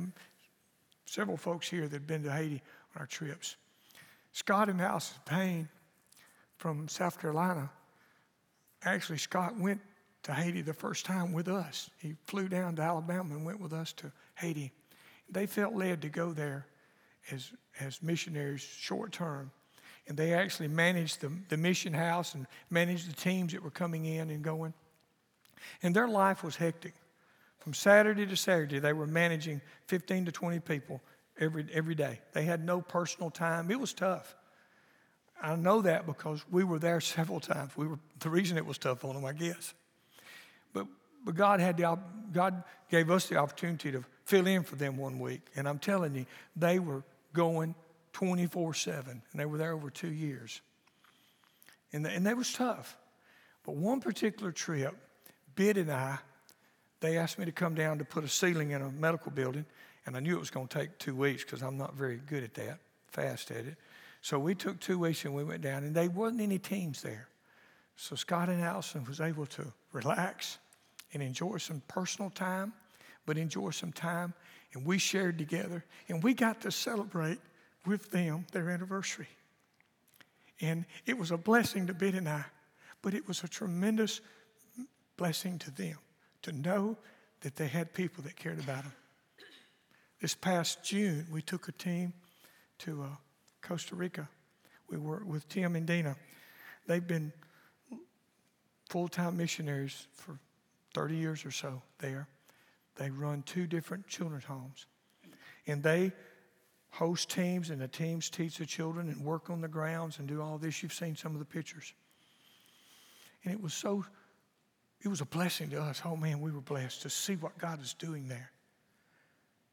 several 1.07 1.37
folks 1.37 1.69
here 1.69 1.83
that 1.83 1.93
had 1.93 2.07
been 2.07 2.23
to 2.25 2.33
Haiti 2.33 2.63
on 2.95 3.01
our 3.01 3.07
trips. 3.07 3.57
Scott 4.33 4.69
and 4.69 4.81
Alice 4.81 5.15
Payne 5.27 5.69
from 6.57 6.89
South 6.89 7.21
Carolina. 7.21 7.71
Actually, 8.85 9.19
Scott 9.19 9.59
went 9.59 9.81
to 10.23 10.33
Haiti 10.33 10.63
the 10.63 10.73
first 10.73 11.05
time 11.05 11.33
with 11.33 11.49
us. 11.49 11.91
He 11.99 12.15
flew 12.25 12.49
down 12.49 12.77
to 12.77 12.83
Alabama 12.83 13.35
and 13.35 13.45
went 13.45 13.61
with 13.61 13.73
us 13.73 13.93
to 13.95 14.13
Haiti. 14.37 14.73
They 15.33 15.47
felt 15.47 15.75
led 15.75 16.03
to 16.03 16.09
go 16.09 16.33
there 16.33 16.67
as, 17.31 17.51
as 17.81 18.03
missionaries 18.03 18.61
short 18.61 19.13
term 19.13 19.51
and 20.09 20.17
they 20.17 20.35
actually 20.35 20.69
managed 20.69 21.21
the, 21.21 21.33
the 21.49 21.57
mission 21.57 21.93
house 21.93 22.35
and 22.35 22.47
managed 22.71 23.09
the 23.09 23.15
teams 23.15 23.53
that 23.53 23.63
were 23.63 23.71
coming 23.71 24.05
in 24.05 24.31
and 24.31 24.43
going. 24.43 24.75
And 25.83 25.95
their 25.95 26.09
life 26.09 26.43
was 26.43 26.57
hectic. 26.57 26.95
From 27.61 27.73
Saturday 27.73 28.27
to 28.27 28.37
Saturday, 28.37 28.81
they 28.81 28.93
were 28.93 29.07
managing 29.07 29.61
15 29.87 30.25
to 30.27 30.33
20 30.33 30.59
people 30.61 31.01
every, 31.39 31.67
every 31.73 31.95
day. 31.95 32.19
They 32.33 32.43
had 32.43 32.65
no 32.65 32.81
personal 32.81 33.31
time. 33.31 33.71
It 33.71 33.79
was 33.79 33.93
tough. 33.93 34.35
I 35.41 35.55
know 35.55 35.83
that 35.83 36.07
because 36.07 36.45
we 36.51 36.65
were 36.65 36.81
there 36.81 37.01
several 37.01 37.39
times. 37.39 37.77
We 37.77 37.87
were 37.87 37.99
the 38.19 38.31
reason 38.31 38.57
it 38.57 38.67
was 38.67 38.79
tough 38.79 39.05
on 39.05 39.15
them, 39.15 39.25
I 39.25 39.33
guess. 39.33 39.75
But 40.73 40.87
but 41.25 41.37
God 41.37 41.61
had 41.61 41.77
the 41.77 41.99
God 42.33 42.65
gave 42.91 43.11
us 43.11 43.29
the 43.29 43.37
opportunity 43.37 43.93
to 43.93 44.05
fill 44.33 44.47
in 44.47 44.63
for 44.63 44.77
them 44.77 44.97
one 44.97 45.19
week, 45.19 45.43
and 45.57 45.69
I'm 45.69 45.79
telling 45.79 46.15
you, 46.15 46.25
they 46.57 46.79
were 46.79 47.03
going 47.35 47.75
24 48.15 48.73
7. 48.73 49.11
And 49.11 49.23
they 49.41 49.45
were 49.45 49.59
there 49.59 49.73
over 49.73 49.91
two 49.91 50.11
years. 50.11 50.63
And, 51.93 52.07
and 52.07 52.25
that 52.25 52.35
was 52.35 52.51
tough. 52.51 52.97
But 53.67 53.77
one 53.77 54.01
particular 54.01 54.51
trip, 54.51 54.97
Bid 55.55 55.77
and 55.77 55.93
I, 55.93 56.17
they 57.01 57.19
asked 57.19 57.39
me 57.39 57.45
to 57.45 57.53
come 57.53 57.75
down 57.75 57.99
to 57.99 58.07
put 58.07 58.25
a 58.25 58.29
ceiling 58.29 58.71
in 58.71 58.81
a 58.81 58.91
medical 58.91 59.31
building. 59.31 59.67
And 60.07 60.17
I 60.17 60.21
knew 60.21 60.35
it 60.35 60.41
was 60.41 60.51
going 60.51 60.69
to 60.69 60.79
take 60.79 60.99
two 60.99 61.15
weeks 61.15 61.45
because 61.45 61.61
I'm 61.61 61.77
not 61.77 61.95
very 61.95 62.17
good 62.17 62.43
at 62.43 62.55
that, 62.55 62.79
fast 63.09 63.51
at 63.51 63.67
it. 63.67 63.77
So 64.23 64.39
we 64.39 64.55
took 64.55 64.81
two 64.81 64.99
weeks 64.99 65.27
and 65.27 65.35
we 65.35 65.45
went 65.45 65.61
down, 65.61 65.85
and 65.85 65.95
there 65.95 66.09
wasn't 66.09 66.41
any 66.41 66.59
teams 66.59 67.03
there. 67.03 67.29
So 67.97 68.17
Scott 68.17 68.49
and 68.49 68.63
Allison 68.63 69.05
was 69.05 69.21
able 69.21 69.45
to 69.47 69.71
relax 69.93 70.57
and 71.13 71.23
enjoy 71.23 71.59
some 71.59 71.83
personal 71.87 72.31
time, 72.31 72.73
but 73.27 73.39
enjoy 73.39 73.71
some 73.71 73.93
time. 73.93 74.35
And 74.75 74.87
we 74.87 74.99
shared 74.99 75.39
together, 75.39 75.85
and 76.09 76.23
we 76.23 76.35
got 76.35 76.63
to 76.63 76.71
celebrate 76.71 77.39
with 77.85 78.11
them 78.11 78.47
their 78.53 78.71
anniversary. 78.71 79.29
And 80.61 80.85
it 81.07 81.19
was 81.19 81.31
a 81.31 81.37
blessing 81.37 81.87
to 81.89 81.95
Ben 81.95 82.15
and 82.15 82.29
I, 82.29 82.45
but 83.03 83.15
it 83.15 83.27
was 83.27 83.43
a 83.43 83.49
tremendous 83.49 84.21
blessing 85.17 85.59
to 85.59 85.71
them 85.73 85.99
to 86.43 86.53
know 86.53 86.97
that 87.41 87.57
they 87.57 87.67
had 87.67 87.93
people 87.93 88.23
that 88.25 88.37
cared 88.37 88.61
about 88.61 88.85
them. 88.85 88.93
This 90.21 90.35
past 90.35 90.85
June, 90.85 91.27
we 91.31 91.43
took 91.43 91.69
a 91.69 91.73
team 91.73 92.13
to 92.79 93.03
uh, 93.03 93.07
Costa 93.61 93.97
Rica. 93.97 94.29
We 94.89 94.97
worked 94.97 95.27
with 95.27 95.49
Tim 95.49 95.75
and 95.75 95.87
Dina. 95.87 96.17
They've 96.87 97.07
been 97.07 97.33
full 98.89 99.09
time 99.09 99.37
missionaries 99.37 100.07
for 100.15 100.39
30 100.95 101.17
years 101.17 101.45
or 101.45 101.51
so 101.51 101.83
there. 101.99 102.29
They 102.97 103.11
run 103.11 103.43
two 103.43 103.67
different 103.67 104.07
children's 104.07 104.45
homes. 104.45 104.87
And 105.67 105.83
they 105.83 106.13
host 106.91 107.31
teams, 107.31 107.71
and 107.71 107.81
the 107.81 107.89
teams 107.89 108.29
teach 108.29 108.59
the 108.59 108.67
children 108.67 109.09
and 109.09 109.25
work 109.25 109.49
on 109.49 109.61
the 109.61 109.69
grounds 109.69 110.19
and 110.19 110.29
do 110.29 110.43
all 110.43 110.59
this. 110.59 110.83
You've 110.83 110.93
seen 110.93 111.17
some 111.17 111.33
of 111.33 111.39
the 111.39 111.45
pictures. 111.45 111.95
And 113.45 113.55
it 113.55 113.61
was 113.61 113.73
so, 113.73 114.05
it 115.01 115.09
was 115.09 115.21
a 115.21 115.25
blessing 115.27 115.71
to 115.71 115.81
us. 115.81 116.03
Oh 116.05 116.17
man, 116.17 116.41
we 116.41 116.53
were 116.53 116.61
blessed 116.61 117.03
to 117.03 117.11
see 117.11 117.37
what 117.37 117.57
God 117.59 117.81
is 117.81 117.95
doing 117.95 118.29
there. 118.29 118.51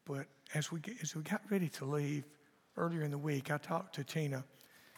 But 0.05 0.27
as 0.53 0.71
we, 0.71 0.79
as 1.01 1.15
we 1.15 1.21
got 1.21 1.41
ready 1.49 1.69
to 1.69 1.86
leave 1.86 2.23
earlier 2.77 3.03
in 3.03 3.12
the 3.12 3.17
week, 3.17 3.51
I 3.51 3.58
talked 3.58 3.95
to 3.95 4.03
Tina. 4.03 4.43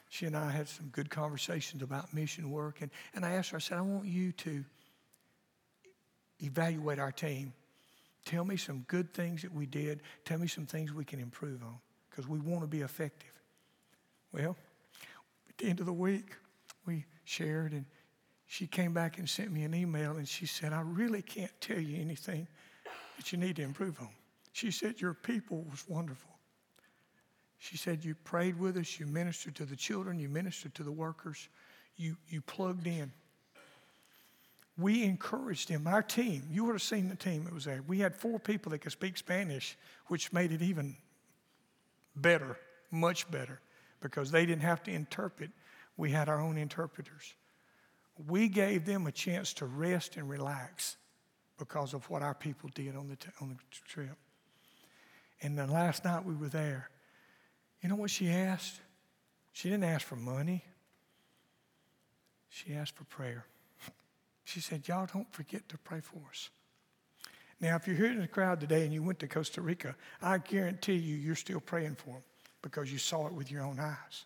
She 0.10 0.26
and 0.26 0.38
I 0.38 0.52
had 0.52 0.68
some 0.68 0.88
good 0.88 1.10
conversations 1.10 1.82
about 1.82 2.14
mission 2.14 2.52
work. 2.52 2.82
And, 2.82 2.92
and 3.16 3.26
I 3.26 3.32
asked 3.32 3.50
her, 3.50 3.58
I 3.58 3.60
said, 3.60 3.78
I 3.78 3.82
want 3.82 4.06
you 4.06 4.32
to 4.34 4.64
evaluate 6.40 7.00
our 7.00 7.12
team. 7.12 7.54
Tell 8.26 8.46
me 8.46 8.58
some 8.58 8.86
good 8.88 9.14
things 9.14 9.42
that 9.42 9.54
we 9.54 9.66
did. 9.66 10.02
Tell 10.26 10.38
me 10.38 10.48
some 10.48 10.66
things 10.66 10.94
we 10.94 11.06
can 11.06 11.20
improve 11.20 11.64
on 11.64 11.78
because 12.10 12.28
we 12.28 12.40
want 12.40 12.62
to 12.62 12.68
be 12.68 12.82
effective. 12.82 13.32
Well, 14.32 14.56
at 15.50 15.58
the 15.58 15.66
end 15.66 15.80
of 15.80 15.86
the 15.86 15.94
week, 15.94 16.36
we 16.86 17.06
shared, 17.26 17.72
and 17.74 17.86
she 18.46 18.68
came 18.68 18.94
back 18.94 19.18
and 19.18 19.30
sent 19.30 19.52
me 19.52 19.64
an 19.64 19.74
email, 19.74 20.18
and 20.18 20.28
she 20.28 20.46
said, 20.46 20.74
I 20.74 20.82
really 20.82 21.22
can't 21.22 21.52
tell 21.60 21.80
you 21.80 22.00
anything 22.00 22.48
that 23.18 23.32
you 23.32 23.38
need 23.38 23.56
to 23.58 23.64
improve 23.64 24.00
on. 24.00 24.10
She 24.54 24.72
said, 24.72 25.00
Your 25.02 25.14
people 25.14 25.66
was 25.70 25.88
wonderful. 25.88 26.32
She 27.58 27.78
said, 27.78 28.04
You 28.04 28.16
prayed 28.16 28.60
with 28.60 28.78
us, 28.78 29.00
you 29.00 29.06
ministered 29.06 29.56
to 29.56 29.66
the 29.66 29.76
children, 29.76 30.20
you 30.20 30.30
ministered 30.30 30.74
to 30.76 30.84
the 30.84 30.92
workers, 30.92 31.50
you, 31.96 32.18
you 32.28 32.42
plugged 32.42 32.88
in. 32.88 33.12
We 34.82 35.04
encouraged 35.04 35.70
them. 35.70 35.86
Our 35.88 36.02
team, 36.02 36.44
you 36.50 36.66
would 36.66 36.74
have 36.74 36.82
seen 36.82 37.10
the 37.10 37.16
team 37.16 37.44
that 37.46 37.54
was 37.54 37.66
there. 37.66 37.84
We 37.88 38.00
had 38.00 38.16
four 38.16 38.40
people 38.40 38.72
that 38.72 38.80
could 38.80 38.92
speak 38.92 39.18
Spanish, 39.18 39.78
which 40.08 40.34
made 40.34 40.52
it 40.52 40.62
even 40.62 40.96
better, 42.16 42.58
much 42.90 43.30
better, 43.30 43.60
because 44.02 44.32
they 44.32 44.46
didn't 44.46 44.64
have 44.64 44.84
to 44.84 44.92
interpret. 44.92 45.52
We 45.98 46.10
had 46.12 46.30
our 46.30 46.42
own 46.42 46.58
interpreters. 46.58 47.36
We 48.28 48.48
gave 48.48 48.86
them 48.86 49.08
a 49.08 49.12
chance 49.12 49.54
to 49.54 49.66
rest 49.66 50.18
and 50.18 50.30
relax 50.30 50.98
because 51.58 51.94
of 51.94 52.10
what 52.10 52.22
our 52.22 52.34
people 52.34 52.70
did 52.74 52.96
on 52.96 53.08
the, 53.08 53.16
t- 53.16 53.30
on 53.40 53.50
the 53.50 53.56
trip. 53.88 54.18
And 55.42 55.58
then 55.58 55.70
last 55.70 56.04
night 56.06 56.26
we 56.26 56.34
were 56.34 56.50
there. 56.50 56.90
You 57.82 57.90
know 57.90 57.96
what 57.96 58.10
she 58.10 58.30
asked? 58.30 58.80
She 59.54 59.70
didn't 59.70 59.84
ask 59.84 60.06
for 60.06 60.16
money. 60.16 60.64
She 62.50 62.74
asked 62.74 62.96
for 62.96 63.06
prayer. 63.06 63.46
She 64.52 64.60
said, 64.60 64.86
Y'all 64.86 65.08
don't 65.12 65.32
forget 65.32 65.68
to 65.70 65.78
pray 65.78 66.02
for 66.02 66.20
us. 66.30 66.50
Now, 67.62 67.78
if 67.78 67.88
you're 67.88 67.96
here 67.96 68.12
in 68.12 68.20
the 68.20 68.28
crowd 68.28 68.60
today 68.60 68.84
and 68.84 68.94
you 68.94 69.02
went 69.02 69.20
to 69.20 69.28
Costa 69.28 69.62
Rica, 69.62 69.96
I 70.22 70.40
guarantee 70.40 70.96
you, 70.96 71.16
you're 71.16 71.36
still 71.36 71.62
praying 71.62 71.96
for 71.96 72.16
them 72.16 72.24
because 72.62 72.92
you 72.92 72.98
saw 72.98 73.28
it 73.28 73.34
with 73.34 73.50
your 73.50 73.64
own 73.64 73.80
eyes. 73.80 74.26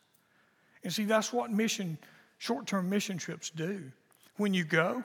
And 0.83 0.91
see, 0.91 1.03
that's 1.03 1.31
what 1.31 1.51
mission, 1.51 1.99
short 2.39 2.65
term 2.65 2.89
mission 2.89 3.19
trips 3.19 3.51
do. 3.51 3.83
When 4.37 4.51
you 4.53 4.63
go, 4.63 5.03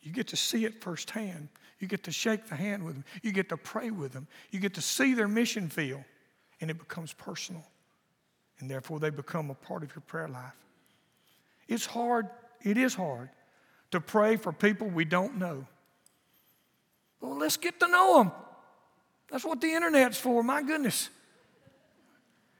you 0.00 0.10
get 0.10 0.28
to 0.28 0.36
see 0.36 0.64
it 0.64 0.82
firsthand. 0.82 1.48
You 1.78 1.86
get 1.86 2.02
to 2.04 2.12
shake 2.12 2.48
the 2.48 2.56
hand 2.56 2.84
with 2.84 2.94
them. 2.94 3.04
You 3.22 3.32
get 3.32 3.50
to 3.50 3.58
pray 3.58 3.90
with 3.90 4.12
them. 4.12 4.26
You 4.52 4.58
get 4.58 4.72
to 4.74 4.80
see 4.80 5.12
their 5.12 5.28
mission 5.28 5.68
field, 5.68 6.04
and 6.62 6.70
it 6.70 6.78
becomes 6.78 7.12
personal. 7.12 7.66
And 8.58 8.70
therefore, 8.70 9.00
they 9.00 9.10
become 9.10 9.50
a 9.50 9.54
part 9.54 9.82
of 9.82 9.94
your 9.94 10.02
prayer 10.06 10.28
life. 10.28 10.54
It's 11.68 11.84
hard, 11.84 12.30
it 12.62 12.78
is 12.78 12.94
hard 12.94 13.28
to 13.92 14.00
pray 14.00 14.36
for 14.36 14.52
people 14.52 14.88
we 14.88 15.04
don't 15.04 15.38
know. 15.38 15.66
Well, 17.20 17.38
let's 17.38 17.56
get 17.56 17.78
to 17.80 17.88
know 17.88 18.18
them. 18.18 18.32
That's 19.30 19.44
what 19.44 19.60
the 19.60 19.72
internet's 19.72 20.18
for, 20.18 20.42
my 20.42 20.62
goodness. 20.62 21.08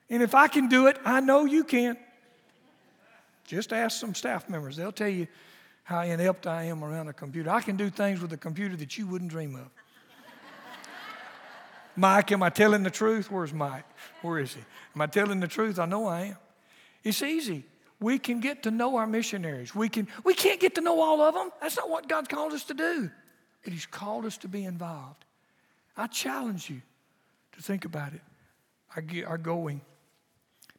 And 0.09 0.23
if 0.23 0.35
I 0.35 0.47
can 0.47 0.69
do 0.69 0.87
it, 0.87 0.99
I 1.05 1.21
know 1.21 1.45
you 1.45 1.65
can. 1.65 1.97
Just 3.47 3.73
ask 3.73 3.99
some 3.99 4.15
staff 4.15 4.49
members, 4.49 4.77
they'll 4.77 4.93
tell 4.93 5.09
you 5.09 5.27
how 5.85 6.01
inept 6.03 6.47
I 6.47 6.65
am 6.65 6.85
around 6.85 7.09
a 7.09 7.13
computer. 7.13 7.51
I 7.51 7.61
can 7.61 7.77
do 7.77 7.91
things 7.91 8.21
with 8.21 8.33
a 8.33 8.37
computer 8.37 8.77
that 8.77 8.97
you 8.97 9.07
wouldn't 9.07 9.31
dream 9.31 9.57
of. 9.57 9.69
Mike, 11.97 12.33
am 12.33 12.43
I 12.43 12.49
telling 12.49 12.83
the 12.83 12.91
truth? 12.91 13.31
Where's 13.31 13.53
Mike? 13.53 13.85
Where 14.23 14.39
is 14.39 14.55
he? 14.55 14.61
Am 14.95 15.03
I 15.03 15.07
telling 15.07 15.41
the 15.41 15.49
truth? 15.49 15.79
I 15.79 15.85
know 15.85 16.07
I 16.07 16.21
am. 16.21 16.37
It's 17.05 17.21
easy. 17.23 17.65
We 18.03 18.19
can 18.19 18.41
get 18.41 18.65
to 18.65 18.71
know 18.71 18.97
our 18.97 19.07
missionaries. 19.07 19.75
We, 19.75 19.89
can, 19.89 20.09
we 20.25 20.35
can't 20.35 20.61
get 20.61 20.75
to 20.75 20.83
know 20.83 21.01
all 21.01 21.23
of 21.23 21.35
them. 21.35 21.51
That's 21.63 21.77
not 21.77 21.89
what 21.89 22.09
God's 22.09 22.29
called 22.29 22.53
us 22.53 22.65
to 22.65 22.75
do 22.75 23.11
but 23.63 23.73
He's 23.73 23.87
called 23.87 24.27
us 24.27 24.37
to 24.39 24.49
be 24.49 24.65
involved. 24.65 25.25
I 25.97 26.07
challenge 26.07 26.69
you 26.69 26.83
to 27.53 27.63
think 27.63 27.85
about 27.85 28.13
it. 28.13 28.23
Our, 28.97 29.05
our 29.27 29.39
going, 29.39 29.81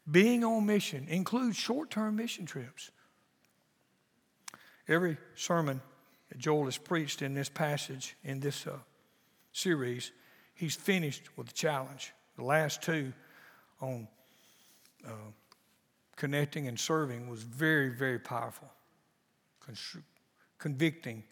being 0.09 0.43
on 0.43 0.65
mission 0.65 1.07
includes 1.09 1.55
short 1.55 1.89
term 1.89 2.15
mission 2.15 2.45
trips. 2.45 2.91
Every 4.87 5.17
sermon 5.35 5.81
that 6.29 6.37
Joel 6.37 6.65
has 6.65 6.77
preached 6.77 7.21
in 7.21 7.33
this 7.33 7.49
passage, 7.49 8.15
in 8.23 8.39
this 8.39 8.67
uh, 8.67 8.77
series, 9.53 10.11
he's 10.55 10.75
finished 10.75 11.23
with 11.37 11.49
a 11.49 11.53
challenge. 11.53 12.13
The 12.35 12.43
last 12.43 12.81
two 12.81 13.13
on 13.79 14.07
uh, 15.07 15.11
connecting 16.15 16.67
and 16.67 16.79
serving 16.79 17.29
was 17.29 17.43
very, 17.43 17.89
very 17.89 18.19
powerful, 18.19 18.69
convicting, 20.57 21.23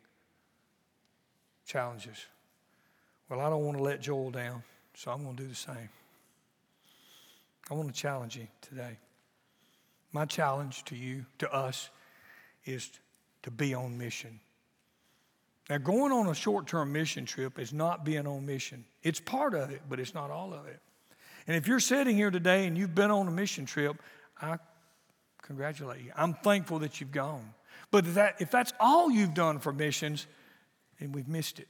challenges. 1.65 2.25
Well, 3.29 3.39
I 3.39 3.49
don't 3.49 3.63
want 3.63 3.77
to 3.77 3.83
let 3.83 4.01
Joel 4.01 4.31
down, 4.31 4.63
so 4.93 5.11
I'm 5.11 5.23
going 5.23 5.35
to 5.37 5.43
do 5.43 5.49
the 5.49 5.55
same. 5.55 5.89
I 7.69 7.73
want 7.73 7.87
to 7.87 7.99
challenge 7.99 8.35
you 8.35 8.47
today. 8.61 8.97
My 10.11 10.25
challenge 10.25 10.83
to 10.85 10.95
you, 10.95 11.25
to 11.39 11.51
us, 11.53 11.89
is 12.65 12.89
to 13.43 13.51
be 13.51 13.73
on 13.73 13.97
mission. 13.97 14.39
Now, 15.69 15.77
going 15.77 16.11
on 16.11 16.27
a 16.27 16.35
short 16.35 16.67
term 16.67 16.91
mission 16.91 17.25
trip 17.25 17.57
is 17.57 17.71
not 17.71 18.03
being 18.03 18.27
on 18.27 18.45
mission. 18.45 18.83
It's 19.03 19.21
part 19.21 19.53
of 19.53 19.71
it, 19.71 19.81
but 19.89 19.99
it's 19.99 20.13
not 20.13 20.29
all 20.29 20.53
of 20.53 20.67
it. 20.67 20.79
And 21.47 21.55
if 21.55 21.67
you're 21.67 21.79
sitting 21.79 22.15
here 22.15 22.29
today 22.29 22.67
and 22.67 22.77
you've 22.77 22.93
been 22.93 23.11
on 23.11 23.27
a 23.27 23.31
mission 23.31 23.65
trip, 23.65 24.01
I 24.41 24.57
congratulate 25.41 26.01
you. 26.03 26.11
I'm 26.15 26.33
thankful 26.33 26.79
that 26.79 26.99
you've 26.99 27.11
gone. 27.11 27.53
But 27.89 28.15
that, 28.15 28.35
if 28.39 28.51
that's 28.51 28.73
all 28.79 29.11
you've 29.11 29.33
done 29.33 29.59
for 29.59 29.73
missions, 29.73 30.27
and 30.99 31.13
we've 31.13 31.27
missed 31.27 31.59
it. 31.59 31.67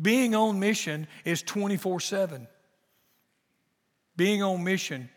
Being 0.00 0.34
on 0.34 0.60
mission 0.60 1.06
is 1.24 1.42
24 1.42 2.00
7. 2.00 2.46
Being 4.16 4.42
on 4.42 4.62
mission 4.64 5.08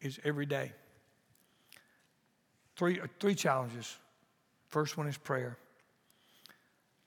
is 0.00 0.18
every 0.24 0.46
day. 0.46 0.72
Three, 2.76 3.00
uh, 3.00 3.06
three 3.20 3.34
challenges. 3.34 3.96
First 4.68 4.96
one 4.96 5.06
is 5.06 5.16
prayer. 5.16 5.56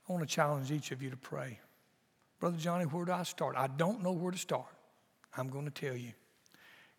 I 0.07 0.13
want 0.13 0.27
to 0.27 0.33
challenge 0.33 0.71
each 0.71 0.91
of 0.91 1.01
you 1.03 1.09
to 1.09 1.17
pray. 1.17 1.59
Brother 2.39 2.57
Johnny, 2.57 2.85
where 2.85 3.05
do 3.05 3.11
I 3.11 3.23
start? 3.23 3.55
I 3.57 3.67
don't 3.67 4.01
know 4.01 4.11
where 4.11 4.31
to 4.31 4.37
start. 4.37 4.65
I'm 5.35 5.49
going 5.49 5.65
to 5.65 5.71
tell 5.71 5.95
you. 5.95 6.13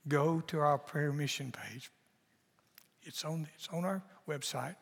Go 0.07 0.41
to 0.49 0.61
our 0.61 0.79
prayer 0.79 1.13
mission 1.13 1.53
page. 1.53 1.91
It's 3.03 3.25
on, 3.25 3.49
it's 3.55 3.69
on 3.73 3.85
our 3.85 4.03
website. 4.29 4.77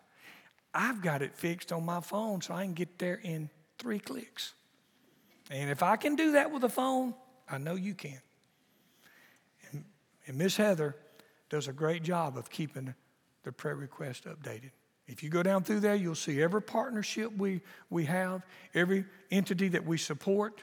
I've 0.75 1.01
got 1.03 1.23
it 1.23 1.35
fixed 1.35 1.73
on 1.73 1.85
my 1.85 2.01
phone 2.01 2.41
so 2.41 2.55
I 2.55 2.65
can 2.65 2.75
get 2.75 2.99
there 2.99 3.21
in 3.23 3.51
three 3.79 3.99
clicks. 3.99 4.55
And 5.51 5.71
if 5.71 5.83
I 5.83 5.97
can 5.97 6.15
do 6.15 6.33
that 6.33 6.51
with 6.51 6.65
a 6.65 6.69
phone, 6.69 7.15
I 7.51 7.59
know 7.59 7.75
you 7.75 7.95
can. 7.95 8.21
And, 9.71 9.85
and 10.27 10.37
Miss 10.37 10.57
Heather 10.57 10.95
does 11.49 11.69
a 11.69 11.73
great 11.73 12.03
job 12.03 12.37
of 12.37 12.51
keeping 12.51 12.95
the 13.45 13.53
prayer 13.53 13.77
request 13.77 14.25
updated. 14.27 14.71
If 15.07 15.23
you 15.23 15.31
go 15.31 15.43
down 15.43 15.65
through 15.65 15.81
there, 15.81 15.95
you'll 15.95 16.15
see 16.15 16.43
every 16.43 16.61
partnership 16.61 17.35
we, 17.35 17.63
we 17.89 18.05
have, 18.05 18.43
every 18.75 19.07
entity 19.31 19.69
that 19.69 19.87
we 19.87 19.97
support, 19.97 20.63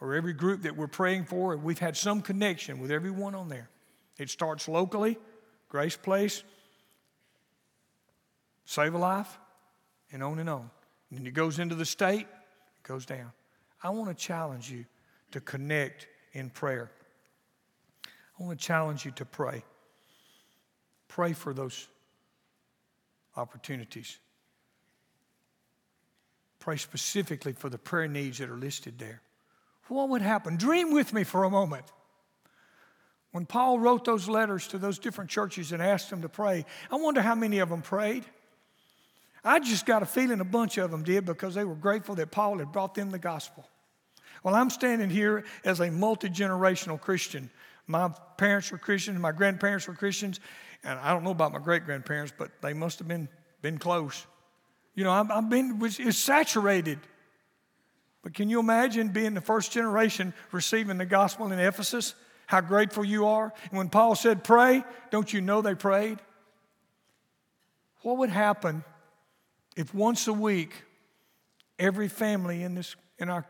or 0.00 0.14
every 0.14 0.32
group 0.32 0.62
that 0.62 0.76
we're 0.76 0.88
praying 0.88 1.26
for. 1.26 1.56
We've 1.56 1.78
had 1.78 1.96
some 1.96 2.20
connection 2.20 2.80
with 2.80 2.90
everyone 2.90 3.36
on 3.36 3.48
there. 3.48 3.68
It 4.18 4.30
starts 4.30 4.66
locally, 4.66 5.16
Grace 5.68 5.96
Place, 5.96 6.42
Save 8.64 8.94
a 8.94 8.98
Life, 8.98 9.38
and 10.12 10.22
on 10.22 10.38
and 10.38 10.48
on. 10.48 10.70
And 11.10 11.26
it 11.26 11.32
goes 11.32 11.58
into 11.58 11.74
the 11.74 11.84
state, 11.84 12.20
it 12.20 12.82
goes 12.82 13.06
down. 13.06 13.32
I 13.82 13.90
want 13.90 14.08
to 14.08 14.14
challenge 14.14 14.70
you 14.70 14.84
to 15.32 15.40
connect 15.40 16.06
in 16.32 16.50
prayer. 16.50 16.90
I 18.38 18.42
want 18.42 18.58
to 18.58 18.66
challenge 18.66 19.04
you 19.04 19.10
to 19.12 19.24
pray. 19.24 19.62
Pray 21.08 21.32
for 21.32 21.52
those 21.52 21.86
opportunities. 23.36 24.18
Pray 26.58 26.76
specifically 26.76 27.52
for 27.52 27.68
the 27.68 27.78
prayer 27.78 28.08
needs 28.08 28.38
that 28.38 28.48
are 28.48 28.56
listed 28.56 28.98
there. 28.98 29.20
What 29.88 30.08
would 30.08 30.22
happen? 30.22 30.56
Dream 30.56 30.92
with 30.92 31.12
me 31.12 31.24
for 31.24 31.44
a 31.44 31.50
moment. 31.50 31.84
When 33.32 33.44
Paul 33.44 33.78
wrote 33.78 34.04
those 34.04 34.28
letters 34.28 34.66
to 34.68 34.78
those 34.78 34.98
different 34.98 35.28
churches 35.28 35.72
and 35.72 35.82
asked 35.82 36.08
them 36.08 36.22
to 36.22 36.28
pray, 36.28 36.64
I 36.90 36.96
wonder 36.96 37.20
how 37.20 37.34
many 37.34 37.58
of 37.58 37.68
them 37.68 37.82
prayed. 37.82 38.24
I 39.44 39.60
just 39.60 39.84
got 39.84 40.02
a 40.02 40.06
feeling 40.06 40.40
a 40.40 40.44
bunch 40.44 40.78
of 40.78 40.90
them 40.90 41.02
did 41.02 41.26
because 41.26 41.54
they 41.54 41.64
were 41.64 41.74
grateful 41.74 42.14
that 42.14 42.30
Paul 42.30 42.58
had 42.58 42.72
brought 42.72 42.94
them 42.94 43.10
the 43.10 43.18
gospel. 43.18 43.68
Well, 44.42 44.54
I'm 44.54 44.70
standing 44.70 45.10
here 45.10 45.44
as 45.64 45.80
a 45.80 45.90
multi 45.90 46.28
generational 46.28 47.00
Christian. 47.00 47.50
My 47.86 48.10
parents 48.38 48.70
were 48.72 48.78
Christians, 48.78 49.18
my 49.18 49.32
grandparents 49.32 49.86
were 49.86 49.94
Christians, 49.94 50.40
and 50.82 50.98
I 50.98 51.12
don't 51.12 51.24
know 51.24 51.30
about 51.30 51.52
my 51.52 51.58
great 51.58 51.84
grandparents, 51.84 52.32
but 52.36 52.50
they 52.62 52.72
must 52.72 52.98
have 52.98 53.08
been, 53.08 53.28
been 53.60 53.78
close. 53.78 54.26
You 54.94 55.04
know, 55.04 55.10
I've, 55.10 55.30
I've 55.30 55.50
been, 55.50 55.78
it's 55.82 56.18
saturated. 56.18 56.98
But 58.22 58.32
can 58.32 58.48
you 58.48 58.58
imagine 58.58 59.08
being 59.08 59.34
the 59.34 59.42
first 59.42 59.72
generation 59.72 60.32
receiving 60.50 60.96
the 60.96 61.04
gospel 61.04 61.52
in 61.52 61.58
Ephesus? 61.58 62.14
How 62.46 62.62
grateful 62.62 63.04
you 63.04 63.26
are. 63.26 63.52
And 63.68 63.78
when 63.78 63.90
Paul 63.90 64.14
said, 64.14 64.44
pray, 64.44 64.82
don't 65.10 65.30
you 65.30 65.42
know 65.42 65.60
they 65.60 65.74
prayed? 65.74 66.18
What 68.02 68.18
would 68.18 68.30
happen 68.30 68.84
if 69.76 69.94
once 69.94 70.26
a 70.28 70.32
week 70.32 70.82
every 71.78 72.08
family 72.08 72.62
in, 72.62 72.74
this, 72.74 72.96
in, 73.18 73.28
our, 73.28 73.44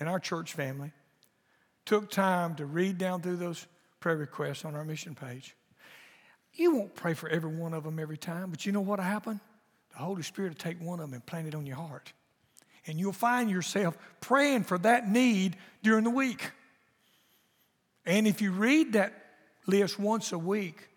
in 0.00 0.08
our 0.08 0.18
church 0.18 0.52
family 0.52 0.92
took 1.84 2.10
time 2.10 2.54
to 2.56 2.66
read 2.66 2.98
down 2.98 3.20
through 3.20 3.36
those 3.36 3.66
prayer 4.00 4.16
requests 4.16 4.64
on 4.64 4.74
our 4.74 4.84
mission 4.84 5.14
page? 5.14 5.54
You 6.54 6.76
won't 6.76 6.94
pray 6.94 7.14
for 7.14 7.28
every 7.28 7.54
one 7.54 7.74
of 7.74 7.84
them 7.84 7.98
every 7.98 8.16
time, 8.16 8.50
but 8.50 8.64
you 8.64 8.72
know 8.72 8.80
what 8.80 8.98
will 8.98 9.04
happen? 9.04 9.40
The 9.92 9.98
Holy 9.98 10.22
Spirit 10.22 10.50
will 10.50 10.56
take 10.56 10.80
one 10.80 11.00
of 11.00 11.06
them 11.06 11.14
and 11.14 11.26
plant 11.26 11.48
it 11.48 11.54
on 11.54 11.66
your 11.66 11.76
heart. 11.76 12.12
And 12.86 12.98
you'll 12.98 13.12
find 13.12 13.50
yourself 13.50 13.96
praying 14.20 14.64
for 14.64 14.78
that 14.78 15.08
need 15.08 15.56
during 15.82 16.04
the 16.04 16.10
week. 16.10 16.50
And 18.06 18.26
if 18.26 18.42
you 18.42 18.52
read 18.52 18.92
that 18.92 19.14
list 19.66 19.98
once 19.98 20.32
a 20.32 20.38
week, 20.38 20.88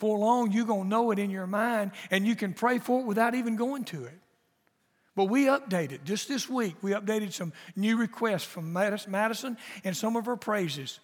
for 0.00 0.18
long 0.18 0.50
you're 0.50 0.64
going 0.64 0.84
to 0.84 0.88
know 0.88 1.10
it 1.10 1.18
in 1.18 1.30
your 1.30 1.46
mind 1.46 1.92
and 2.10 2.26
you 2.26 2.34
can 2.34 2.54
pray 2.54 2.78
for 2.78 3.00
it 3.00 3.06
without 3.06 3.34
even 3.34 3.56
going 3.56 3.84
to 3.84 4.04
it. 4.04 4.18
But 5.14 5.26
we 5.26 5.46
updated, 5.46 6.04
just 6.04 6.28
this 6.28 6.48
week, 6.48 6.76
we 6.82 6.92
updated 6.92 7.32
some 7.32 7.52
new 7.76 7.96
requests 7.96 8.44
from 8.44 8.72
Madison 8.72 9.58
and 9.84 9.96
some 9.96 10.16
of 10.16 10.26
her 10.26 10.36
praises. 10.36 10.98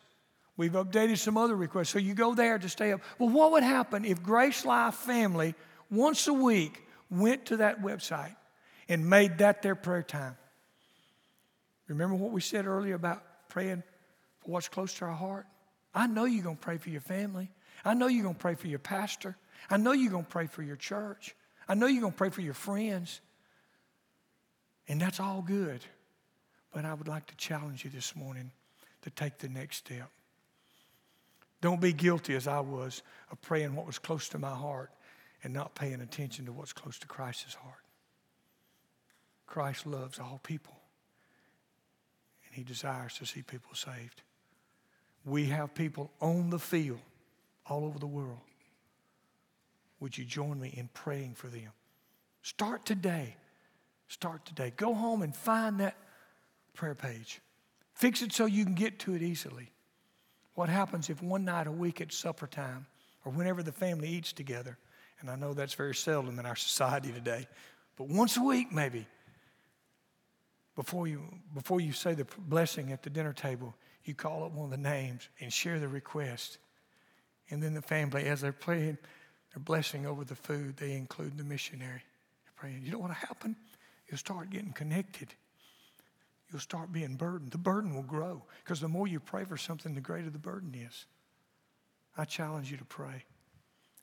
We've 0.57 0.73
updated 0.73 1.19
some 1.19 1.37
other 1.37 1.55
requests. 1.55 1.91
So 1.91 1.99
you 1.99 2.15
go 2.15 2.35
there 2.35 2.59
to 2.59 2.69
stay 2.69 2.93
up. 2.93 3.03
Well, 3.19 3.29
what 3.29 3.53
would 3.53 3.63
happen 3.63 4.05
if 4.05 4.23
Grace 4.23 4.65
Life 4.65 4.95
Family 4.95 5.55
once 5.91 6.27
a 6.29 6.33
week 6.33 6.83
went 7.11 7.47
to 7.47 7.59
that 7.59 7.83
website 7.83 8.35
and 8.89 9.09
made 9.11 9.39
that 9.39 9.61
their 9.61 9.75
prayer 9.75 10.03
time? 10.03 10.39
Remember 11.89 12.17
what 12.17 12.33
we 12.33 12.41
said 12.41 12.67
earlier 12.67 12.95
about 12.95 13.23
praying 13.49 13.83
for 14.41 14.53
what's 14.53 14.69
close 14.69 14.95
to 14.95 15.05
our 15.05 15.13
heart? 15.13 15.47
I 15.95 16.07
know 16.07 16.25
you're 16.25 16.45
going 16.45 16.57
to 16.57 16.63
pray 16.63 16.79
for 16.79 16.91
your 16.91 17.03
family. 17.03 17.51
I 17.87 17.95
know 17.95 18.09
you're 18.09 18.25
going 18.25 18.35
to 18.35 18.41
pray 18.41 18.57
for 18.57 18.67
your 18.67 18.81
pastor. 18.81 19.37
I 19.71 19.77
know 19.77 19.93
you're 19.93 20.11
going 20.11 20.25
to 20.25 20.31
pray 20.31 20.47
for 20.47 20.63
your 20.63 20.77
church. 20.77 21.35
I 21.69 21.75
know 21.75 21.87
you're 21.87 22.01
going 22.01 22.13
to 22.13 22.19
pray 22.19 22.31
for 22.31 22.41
your 22.41 22.55
friends. 22.55 23.21
And 24.89 25.01
that's 25.01 25.21
all 25.21 25.43
good. 25.43 25.81
But 26.73 26.85
I 26.85 26.93
would 26.95 27.09
like 27.09 27.27
to 27.27 27.37
challenge 27.37 27.85
you 27.85 27.91
this 27.91 28.17
morning 28.17 28.51
to 29.03 29.11
take 29.11 29.39
the 29.39 29.49
next 29.49 29.79
step. 29.79 30.11
Don't 31.61 31.81
be 31.81 31.93
guilty 31.93 32.35
as 32.35 32.47
I 32.47 32.61
was 32.61 33.03
of 33.31 33.41
praying 33.41 33.75
what 33.75 33.87
was 33.87 33.99
close 33.99 34.29
to 34.31 34.39
my 34.39 34.55
heart 34.55 34.91
and 35.43 35.55
not 35.55 35.75
paying 35.75 36.01
attention 36.01 36.47
to 36.47 36.53
what's 36.53 36.73
close 36.73 36.99
to 36.99 37.07
Christ's 37.07 37.55
heart. 37.55 37.75
Christ 39.47 39.87
loves 39.87 40.19
all 40.19 40.41
people, 40.43 40.77
and 42.47 42.55
he 42.55 42.65
desires 42.65 43.15
to 43.19 43.27
see 43.27 43.43
people 43.43 43.75
saved. 43.75 44.23
We 45.25 45.47
have 45.47 45.75
people 45.75 46.11
on 46.21 46.51
the 46.51 46.59
field 46.59 47.01
all 47.69 47.85
over 47.85 47.99
the 47.99 48.07
world. 48.07 48.41
Would 50.01 50.17
you 50.17 50.25
join 50.25 50.61
me 50.61 50.73
in 50.77 50.89
praying 50.93 51.35
for 51.35 51.49
them? 51.49 51.73
Start 52.43 52.85
today. 52.85 53.37
Start 54.09 54.45
today. 54.45 54.73
Go 54.77 54.95
home 54.95 55.23
and 55.23 55.35
find 55.35 55.81
that 55.81 55.97
prayer 56.75 56.95
page. 56.95 57.41
Fix 57.95 58.23
it 58.23 58.33
so 58.33 58.47
you 58.47 58.65
can 58.65 58.75
get 58.75 58.99
to 59.01 59.15
it 59.15 59.23
easily. 59.23 59.73
What 60.55 60.69
happens 60.69 61.11
if 61.11 61.23
one 61.23 61.45
night 61.45 61.67
a 61.67 61.73
week 61.73 62.01
at 62.01 62.13
supper 62.13 62.47
time 62.47 62.87
or 63.25 63.33
whenever 63.33 63.63
the 63.63 63.73
family 63.73 64.09
eats 64.09 64.33
together, 64.33 64.79
and 65.21 65.31
I 65.31 65.37
know 65.37 65.55
that's 65.55 65.75
very 65.75 65.95
seldom 65.95 66.39
in 66.39 66.47
our 66.47 66.57
society 66.57 67.11
today, 67.11 67.49
but 67.97 68.09
once 68.09 68.37
a 68.37 68.43
week 68.43 68.73
maybe, 68.73 69.07
before 70.75 71.07
you, 71.07 71.23
before 71.55 71.81
you 71.81 71.93
say 71.93 72.15
the 72.15 72.27
blessing 72.39 72.93
at 72.93 73.03
the 73.03 73.11
dinner 73.11 73.33
table, 73.33 73.75
you 74.05 74.15
call 74.15 74.45
up 74.45 74.53
one 74.53 74.67
of 74.67 74.71
the 74.71 74.77
names 74.77 75.29
and 75.41 75.53
share 75.53 75.81
the 75.81 75.89
request. 75.89 76.59
And 77.51 77.63
then 77.63 77.75
the 77.75 77.83
family, 77.83 78.25
as 78.25 78.41
they're 78.41 78.53
praying, 78.53 78.99
they're 79.53 79.63
blessing 79.63 80.07
over 80.07 80.25
the 80.25 80.35
food, 80.35 80.77
they 80.77 80.93
include 80.93 81.39
the 81.39 81.45
missionary. 81.45 82.03
They're 82.45 82.53
praying. 82.57 82.83
You 82.85 82.93
know 82.93 82.99
what 82.99 83.09
will 83.09 83.15
happen? 83.15 83.57
You'll 84.09 84.19
start 84.19 84.51
getting 84.51 84.73
connected. 84.73 85.29
You'll 86.51 86.61
start 86.61 86.93
being 86.93 87.17
burdened. 87.17 87.51
The 87.51 87.59
burden 87.59 87.95
will 87.95 88.03
grow 88.03 88.43
because 88.65 88.81
the 88.81 88.89
more 88.89 89.09
you 89.09 89.21
pray 89.21 89.45
for 89.45 89.57
something, 89.57 89.95
the 89.95 90.01
greater 90.01 90.31
the 90.31 90.39
burden 90.39 90.75
is. 90.75 91.07
I 92.17 92.25
challenge 92.25 92.71
you 92.71 92.77
to 92.77 92.85
pray. 92.85 93.25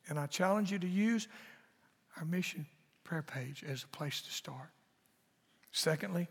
And 0.09 0.19
I 0.19 0.27
challenge 0.27 0.71
you 0.71 0.79
to 0.79 0.87
use 0.87 1.27
our 2.17 2.25
mission 2.25 2.65
prayer 3.03 3.21
page 3.21 3.63
as 3.67 3.83
a 3.83 3.87
place 3.87 4.21
to 4.21 4.31
start. 4.31 4.69
Secondly, 5.71 6.27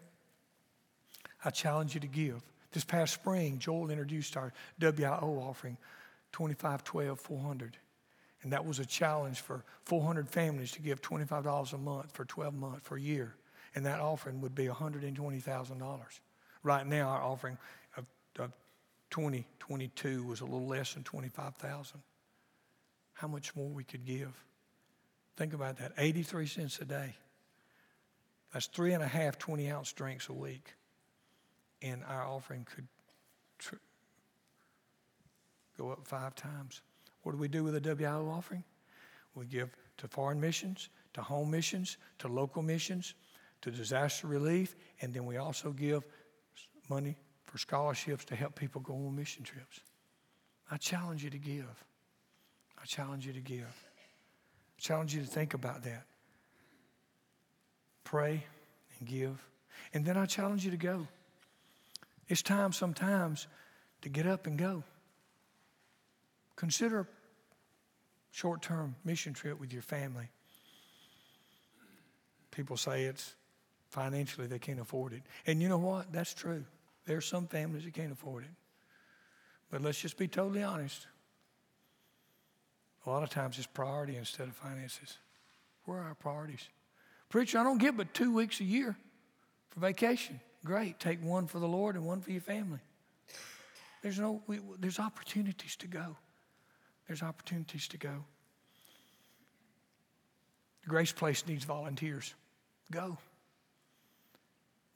I 1.44 1.51
challenge 1.51 1.94
you 1.94 2.01
to 2.01 2.07
give. 2.07 2.42
This 2.72 2.85
past 2.85 3.14
spring, 3.14 3.59
Joel 3.59 3.90
introduced 3.90 4.37
our 4.37 4.53
WIO 4.81 5.42
offering 5.42 5.77
2512 6.33 7.21
400. 7.21 7.77
And 8.42 8.53
that 8.53 8.66
was 8.66 8.79
a 8.79 8.87
challenge 8.87 9.40
for 9.40 9.64
400 9.85 10.29
families 10.29 10.73
to 10.73 10.83
give 10.83 11.01
$25 11.01 11.73
a 11.73 11.79
month 11.79 12.12
for 12.12 12.25
12 12.25 12.55
months, 12.55 12.81
for 12.83 12.97
a 12.97 13.01
year. 13.01 13.35
And 13.75 13.87
that 13.87 14.01
offering 14.01 14.40
would 14.40 14.55
be 14.55 14.66
$120,000. 14.66 16.01
Right 16.64 16.87
now, 16.87 17.09
our 17.09 17.23
offering 17.23 17.57
of, 17.97 18.05
of 18.38 18.53
2022 19.11 20.25
was 20.25 20.40
a 20.40 20.45
little 20.45 20.66
less 20.66 20.95
than 20.95 21.05
25,000. 21.05 22.01
How 23.14 23.29
much 23.29 23.55
more 23.55 23.68
we 23.68 23.85
could 23.85 24.05
give? 24.05 24.33
Think 25.37 25.55
about 25.55 25.79
that 25.79 25.92
83 25.97 26.47
cents 26.47 26.81
a 26.81 26.85
day. 26.85 27.14
That's 28.53 28.66
three 28.66 28.92
and 28.92 29.03
a 29.03 29.07
half 29.07 29.38
20 29.38 29.71
ounce 29.71 29.92
drinks 29.92 30.29
a 30.29 30.33
week. 30.33 30.75
And 31.81 32.03
our 32.05 32.27
offering 32.27 32.66
could 32.75 32.87
tr- 33.59 33.77
go 35.79 35.91
up 35.91 36.07
five 36.07 36.35
times. 36.35 36.83
What 37.23 37.33
do 37.33 37.39
we 37.39 37.49
do 37.49 37.65
with 37.65 37.75
the 37.75 37.95
WIO 37.95 38.31
offering? 38.31 38.65
We 39.35 39.47
give 39.47 39.71
to 39.99 40.09
foreign 40.09 40.41
missions, 40.41 40.89
to 41.15 41.23
home 41.23 41.51
missions, 41.51 41.97
to 42.19 42.29
local 42.29 42.63
missions, 42.63 43.15
to 43.63 43.71
disaster 43.71 44.27
relief, 44.27 44.75
and 45.01 45.15
then 45.15 45.25
we 45.25 45.37
also 45.37 45.71
give 45.71 46.03
money 46.89 47.17
for 47.45 47.59
scholarships 47.59 48.25
to 48.27 48.35
help 48.35 48.55
people 48.55 48.81
go 48.81 48.95
on 48.95 49.15
mission 49.15 49.45
trips. 49.45 49.81
I 50.71 50.77
challenge 50.77 51.23
you 51.23 51.31
to 51.31 51.39
give. 51.39 51.85
I 52.81 52.85
challenge 52.85 53.27
you 53.27 53.33
to 53.33 53.41
give. 53.41 53.65
I 53.67 54.81
challenge 54.81 55.15
you 55.15 55.21
to 55.21 55.27
think 55.27 55.55
about 55.55 55.85
that. 55.85 56.05
Pray 58.05 58.45
and 58.99 59.09
give. 59.09 59.39
And 59.95 60.05
then 60.05 60.17
I 60.17 60.27
challenge 60.27 60.65
you 60.65 60.71
to 60.71 60.77
go. 60.77 61.07
It's 62.29 62.43
time 62.43 62.73
sometimes 62.73 63.47
to 64.03 64.09
get 64.09 64.27
up 64.27 64.47
and 64.47 64.59
go. 64.59 64.83
Consider 66.62 67.01
a 67.01 67.07
short 68.31 68.62
term 68.62 68.94
mission 69.05 69.35
trip 69.35 69.59
with 69.59 69.72
your 69.72 69.83
family. 69.83 70.29
People 72.53 72.77
say 72.77 73.03
it's 73.03 73.35
financially 73.88 74.46
they 74.46 74.61
can't 74.61 74.79
afford 74.79 75.12
it. 75.12 75.22
And 75.44 75.61
you 75.61 75.68
know 75.68 75.79
what? 75.79 76.12
That's 76.12 76.33
true. 76.33 76.64
There 77.05 77.16
are 77.16 77.20
some 77.20 77.48
families 77.48 77.83
that 77.83 77.94
can't 77.94 78.12
afford 78.12 78.45
it. 78.45 78.51
But 79.72 79.82
let's 79.82 80.01
just 80.01 80.16
be 80.16 80.28
totally 80.28 80.62
honest. 80.62 81.09
A 83.07 83.11
lot 83.11 83.24
of 83.24 83.30
times 83.30 83.59
it's 83.59 83.66
priority 83.66 84.14
instead 84.14 84.47
of 84.47 84.55
finances. 84.55 85.18
Where 85.84 85.99
are 85.99 86.05
our 86.05 86.14
priorities? 86.14 86.68
Preacher, 87.28 87.59
I 87.59 87.64
don't 87.64 87.78
get 87.78 87.97
but 87.97 88.14
two 88.14 88.32
weeks 88.32 88.61
a 88.61 88.64
year 88.64 88.97
for 89.70 89.80
vacation. 89.80 90.39
Great. 90.64 91.01
Take 91.01 91.24
one 91.24 91.49
for 91.49 91.59
the 91.59 91.66
Lord 91.66 91.97
and 91.97 92.07
one 92.07 92.20
for 92.20 92.30
your 92.30 92.41
family. 92.41 92.78
There's 94.01 94.20
no, 94.20 94.45
we, 94.47 94.61
there's 94.78 95.01
opportunities 95.01 95.74
to 95.74 95.89
go. 95.89 96.16
There's 97.13 97.23
opportunities 97.23 97.89
to 97.89 97.99
go. 97.99 98.25
The 100.83 100.89
Grace 100.89 101.13
Place 101.13 101.47
needs 101.47 101.63
volunteers. 101.63 102.35
Go. 102.91 103.19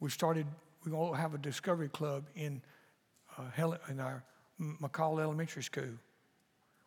We've 0.00 0.10
started, 0.10 0.46
we're 0.82 0.92
going 0.92 1.12
to 1.12 1.20
have 1.20 1.34
a 1.34 1.38
discovery 1.38 1.90
club 1.90 2.24
in, 2.34 2.62
uh, 3.36 3.42
in 3.90 4.00
our 4.00 4.24
McCall 4.58 5.20
Elementary 5.20 5.62
School. 5.62 5.92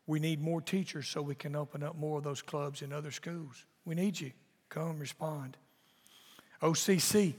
We 0.08 0.20
need 0.20 0.42
more 0.42 0.62
teachers 0.62 1.08
so 1.08 1.22
we 1.22 1.36
can 1.36 1.56
open 1.56 1.84
up 1.84 1.96
more 1.96 2.18
of 2.18 2.24
those 2.24 2.42
clubs 2.42 2.82
in 2.82 2.92
other 2.92 3.12
schools. 3.12 3.68
We 3.86 3.94
need 3.94 4.20
you. 4.20 4.32
Come 4.70 4.98
respond. 4.98 5.58
OCC, 6.64 7.36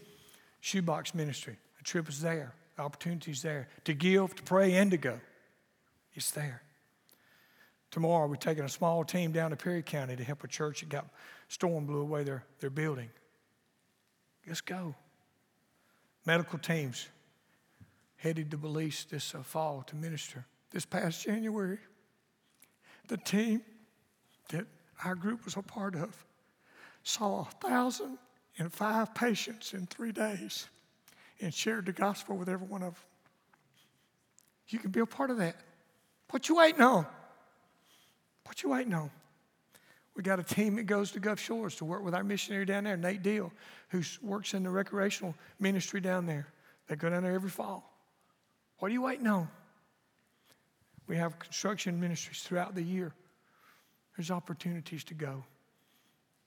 Shoebox 0.60 1.12
Ministry. 1.12 1.56
The 1.78 1.82
trip 1.82 2.08
is 2.08 2.20
there. 2.20 2.54
Opportunities 2.78 3.42
there 3.42 3.66
to 3.82 3.94
give, 3.94 4.36
to 4.36 4.44
pray, 4.44 4.76
and 4.76 4.92
to 4.92 4.96
go. 4.96 5.18
It's 6.14 6.30
there. 6.30 6.62
Tomorrow, 7.90 8.28
we're 8.28 8.36
taking 8.36 8.64
a 8.64 8.68
small 8.68 9.04
team 9.04 9.32
down 9.32 9.50
to 9.50 9.56
Perry 9.56 9.82
County 9.82 10.14
to 10.14 10.22
help 10.22 10.44
a 10.44 10.48
church 10.48 10.80
that 10.80 10.88
got 10.88 11.06
storm 11.48 11.86
blew 11.86 12.00
away 12.00 12.22
their, 12.22 12.44
their 12.60 12.70
building. 12.70 13.10
Let's 14.46 14.60
go. 14.60 14.94
Medical 16.24 16.58
teams 16.58 17.08
headed 18.16 18.50
to 18.50 18.56
Belize 18.56 19.06
this 19.10 19.34
uh, 19.34 19.42
fall 19.42 19.82
to 19.88 19.96
minister. 19.96 20.44
This 20.70 20.84
past 20.84 21.24
January, 21.24 21.78
the 23.08 23.16
team 23.16 23.62
that 24.50 24.66
our 25.04 25.14
group 25.14 25.44
was 25.44 25.56
a 25.56 25.62
part 25.62 25.96
of 25.96 26.24
saw 27.02 27.40
a 27.40 27.66
thousand 27.66 28.18
and 28.58 28.72
five 28.72 29.14
patients 29.14 29.72
in 29.72 29.86
three 29.86 30.12
days 30.12 30.68
and 31.40 31.52
shared 31.52 31.86
the 31.86 31.92
gospel 31.92 32.36
with 32.36 32.48
every 32.48 32.66
one 32.66 32.82
of 32.82 32.94
them. 32.94 33.02
You 34.68 34.78
can 34.78 34.90
be 34.90 35.00
a 35.00 35.06
part 35.06 35.30
of 35.30 35.38
that. 35.38 35.56
What 36.30 36.48
you 36.48 36.56
waiting 36.56 36.82
on? 36.82 37.06
What 38.50 38.64
you 38.64 38.70
waiting 38.70 38.94
on? 38.94 39.12
We 40.16 40.24
got 40.24 40.40
a 40.40 40.42
team 40.42 40.74
that 40.74 40.82
goes 40.82 41.12
to 41.12 41.20
Gulf 41.20 41.38
Shores 41.38 41.76
to 41.76 41.84
work 41.84 42.02
with 42.02 42.16
our 42.16 42.24
missionary 42.24 42.64
down 42.64 42.82
there, 42.82 42.96
Nate 42.96 43.22
Deal, 43.22 43.52
who 43.90 44.02
works 44.20 44.54
in 44.54 44.64
the 44.64 44.70
recreational 44.70 45.36
ministry 45.60 46.00
down 46.00 46.26
there. 46.26 46.48
They 46.88 46.96
go 46.96 47.08
down 47.08 47.22
there 47.22 47.32
every 47.32 47.48
fall. 47.48 47.88
What 48.80 48.88
are 48.88 48.92
you 48.92 49.02
waiting 49.02 49.28
on? 49.28 49.48
We 51.06 51.16
have 51.16 51.38
construction 51.38 52.00
ministries 52.00 52.42
throughout 52.42 52.74
the 52.74 52.82
year. 52.82 53.12
There's 54.16 54.32
opportunities 54.32 55.04
to 55.04 55.14
go. 55.14 55.44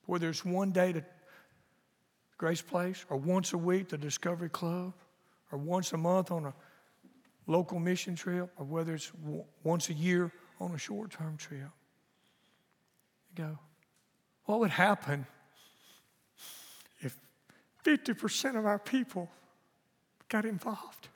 Whether 0.06 0.28
it's 0.28 0.43
one 0.43 0.74
day 0.74 0.91
to 0.91 1.06
Grace 2.38 2.62
Place, 2.62 3.06
or 3.10 3.16
once 3.16 3.54
a 3.54 3.58
week 3.58 3.88
to 3.89 3.97
Discovery 3.97 4.49
Club, 4.49 4.91
or 5.54 5.58
once 5.58 5.93
a 5.93 5.97
month 5.97 6.32
on 6.32 6.47
a 6.47 6.54
local 7.47 7.80
mission 7.80 8.18
trip, 8.18 8.51
or 8.58 8.66
whether 8.66 8.93
it's 8.93 9.10
once 9.64 9.88
a 9.88 9.93
year 9.93 10.34
on 10.60 10.72
a 10.72 10.78
short 10.78 11.10
term 11.10 11.38
trip. 11.38 11.70
Go. 13.36 13.57
What 14.45 14.59
would 14.59 14.71
happen 14.71 15.25
if 17.01 17.17
50% 17.86 18.57
of 18.57 18.65
our 18.65 18.79
people 18.79 19.29
got 20.29 20.45
involved? 20.45 21.07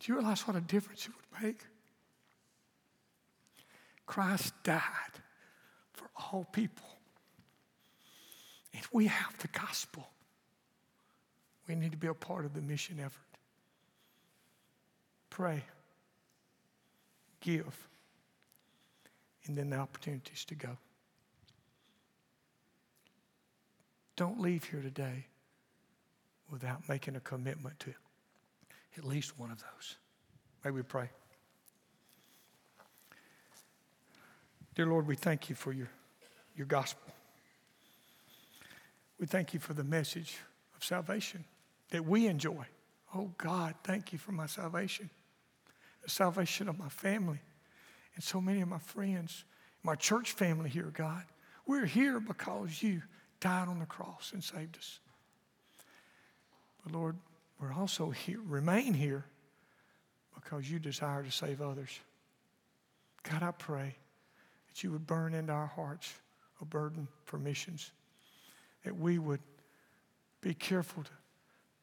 Do 0.00 0.12
you 0.12 0.18
realize 0.18 0.46
what 0.46 0.56
a 0.56 0.60
difference 0.60 1.06
it 1.06 1.12
would 1.14 1.42
make? 1.42 1.60
Christ 4.06 4.54
died 4.64 4.82
for 5.92 6.08
all 6.16 6.46
people. 6.52 6.88
If 8.72 8.92
we 8.92 9.06
have 9.06 9.38
the 9.38 9.48
gospel, 9.48 10.08
we 11.68 11.74
need 11.74 11.92
to 11.92 11.96
be 11.96 12.08
a 12.08 12.14
part 12.14 12.44
of 12.44 12.54
the 12.54 12.60
mission 12.60 12.98
effort. 12.98 13.20
Pray, 15.28 15.62
give, 17.40 17.88
and 19.46 19.56
then 19.56 19.70
the 19.70 19.76
opportunities 19.76 20.44
to 20.46 20.54
go. 20.54 20.76
Don't 24.20 24.38
leave 24.38 24.64
here 24.64 24.82
today 24.82 25.24
without 26.50 26.86
making 26.90 27.16
a 27.16 27.20
commitment 27.20 27.80
to 27.80 27.94
at 28.98 29.02
least 29.02 29.38
one 29.38 29.50
of 29.50 29.56
those. 29.56 29.96
May 30.62 30.72
we 30.72 30.82
pray. 30.82 31.08
Dear 34.74 34.88
Lord, 34.88 35.06
we 35.06 35.16
thank 35.16 35.48
you 35.48 35.56
for 35.56 35.72
your, 35.72 35.88
your 36.54 36.66
gospel. 36.66 37.10
We 39.18 39.24
thank 39.24 39.54
you 39.54 39.58
for 39.58 39.72
the 39.72 39.84
message 39.84 40.36
of 40.76 40.84
salvation 40.84 41.46
that 41.88 42.04
we 42.04 42.26
enjoy. 42.26 42.66
Oh 43.14 43.30
God, 43.38 43.74
thank 43.84 44.12
you 44.12 44.18
for 44.18 44.32
my 44.32 44.44
salvation, 44.44 45.08
the 46.02 46.10
salvation 46.10 46.68
of 46.68 46.78
my 46.78 46.90
family, 46.90 47.40
and 48.16 48.22
so 48.22 48.38
many 48.38 48.60
of 48.60 48.68
my 48.68 48.80
friends, 48.80 49.46
my 49.82 49.94
church 49.94 50.32
family 50.32 50.68
here, 50.68 50.92
God. 50.92 51.24
We're 51.66 51.86
here 51.86 52.20
because 52.20 52.82
you 52.82 53.00
died 53.40 53.68
on 53.68 53.78
the 53.78 53.86
cross 53.86 54.32
and 54.32 54.42
saved 54.42 54.76
us. 54.76 55.00
But 56.84 56.92
Lord, 56.92 57.16
we're 57.60 57.72
also 57.72 58.10
here, 58.10 58.40
remain 58.46 58.94
here 58.94 59.24
because 60.34 60.70
you 60.70 60.78
desire 60.78 61.22
to 61.22 61.30
save 61.30 61.60
others. 61.60 62.00
God, 63.22 63.42
I 63.42 63.50
pray 63.50 63.96
that 64.68 64.82
you 64.82 64.92
would 64.92 65.06
burn 65.06 65.34
into 65.34 65.52
our 65.52 65.66
hearts 65.66 66.12
a 66.60 66.64
burden 66.64 67.08
for 67.24 67.38
missions 67.38 67.92
that 68.84 68.96
we 68.96 69.18
would 69.18 69.40
be 70.40 70.54
careful 70.54 71.02
to 71.02 71.10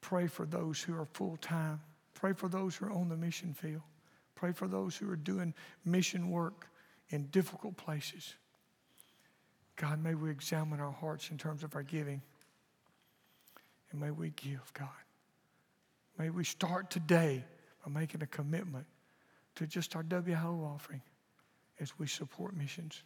pray 0.01 0.27
for 0.27 0.45
those 0.45 0.81
who 0.81 0.95
are 0.95 1.05
full 1.05 1.37
time, 1.37 1.79
pray 2.13 2.33
for 2.33 2.49
those 2.49 2.75
who 2.75 2.85
are 2.87 2.91
on 2.91 3.09
the 3.09 3.17
mission 3.17 3.53
field, 3.53 3.81
pray 4.35 4.51
for 4.51 4.67
those 4.67 4.95
who 4.95 5.09
are 5.09 5.15
doing 5.15 5.53
mission 5.85 6.29
work 6.29 6.67
in 7.09 7.27
difficult 7.27 7.77
places. 7.77 8.35
God, 9.77 10.03
may 10.03 10.15
we 10.15 10.29
examine 10.29 10.79
our 10.79 10.91
hearts 10.91 11.29
in 11.31 11.37
terms 11.37 11.63
of 11.63 11.75
our 11.75 11.83
giving. 11.83 12.21
And 13.91 14.01
may 14.01 14.11
we 14.11 14.31
give, 14.31 14.71
God. 14.73 14.89
May 16.17 16.29
we 16.29 16.43
start 16.43 16.89
today 16.89 17.43
by 17.85 17.91
making 17.99 18.21
a 18.21 18.27
commitment 18.27 18.85
to 19.55 19.65
just 19.65 19.95
our 19.95 20.03
WHO 20.03 20.65
offering 20.65 21.01
as 21.79 21.97
we 21.97 22.07
support 22.07 22.55
missions. 22.55 23.01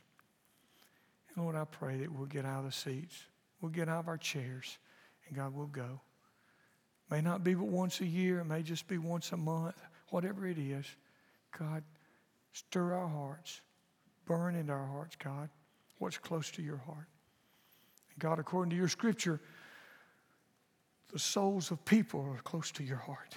And 1.36 1.44
Lord, 1.44 1.56
I 1.56 1.66
pray 1.66 1.98
that 2.00 2.12
we'll 2.12 2.26
get 2.26 2.46
out 2.46 2.60
of 2.60 2.66
the 2.66 2.72
seats 2.72 3.26
We'll 3.62 3.72
get 3.72 3.88
out 3.88 4.00
of 4.00 4.08
our 4.08 4.18
chairs 4.18 4.78
and 5.28 5.38
God 5.38 5.54
we'll 5.56 5.68
go. 5.68 6.02
May 7.10 7.22
not 7.22 7.44
be 7.44 7.54
but 7.54 7.68
once 7.68 8.02
a 8.02 8.06
year, 8.06 8.40
it 8.40 8.46
may 8.46 8.64
just 8.64 8.88
be 8.88 8.98
once 8.98 9.32
a 9.32 9.38
month, 9.38 9.76
whatever 10.10 10.48
it 10.48 10.58
is. 10.58 10.86
God, 11.58 11.84
stir 12.54 12.94
our 12.94 13.08
hearts, 13.08 13.62
burn 14.26 14.56
into 14.56 14.74
our 14.74 14.88
hearts, 14.88 15.16
God, 15.22 15.50
what's 16.02 16.18
close 16.18 16.50
to 16.52 16.64
your 16.64 16.78
heart. 16.78 17.08
And 18.10 18.20
God, 18.20 18.40
according 18.40 18.72
to 18.72 18.76
your 18.76 18.88
scripture, 18.88 19.40
the 21.14 21.20
souls 21.20 21.70
of 21.70 21.86
people 21.86 22.22
are 22.22 22.42
close 22.42 22.72
to 22.72 22.84
your 22.84 22.98
heart. 22.98 23.36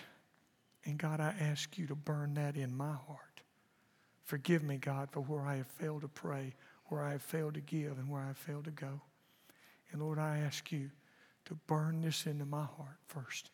And 0.86 0.98
God, 0.98 1.20
I 1.20 1.34
ask 1.38 1.76
you 1.76 1.86
to 1.88 1.94
burn 1.94 2.34
that 2.34 2.56
in 2.56 2.74
my 2.74 2.92
heart. 2.92 3.42
Forgive 4.22 4.62
me, 4.62 4.78
God, 4.78 5.10
for 5.10 5.20
where 5.20 5.44
I 5.44 5.56
have 5.56 5.66
failed 5.66 6.00
to 6.02 6.08
pray, 6.08 6.54
where 6.86 7.02
I 7.02 7.12
have 7.12 7.22
failed 7.22 7.54
to 7.54 7.60
give, 7.60 7.98
and 7.98 8.08
where 8.08 8.22
I 8.22 8.28
have 8.28 8.38
failed 8.38 8.64
to 8.64 8.70
go. 8.70 9.02
And 9.92 10.00
Lord, 10.00 10.18
I 10.18 10.38
ask 10.38 10.72
you 10.72 10.90
to 11.44 11.54
burn 11.66 12.00
this 12.00 12.24
into 12.24 12.46
my 12.46 12.64
heart 12.64 12.96
first. 13.08 13.50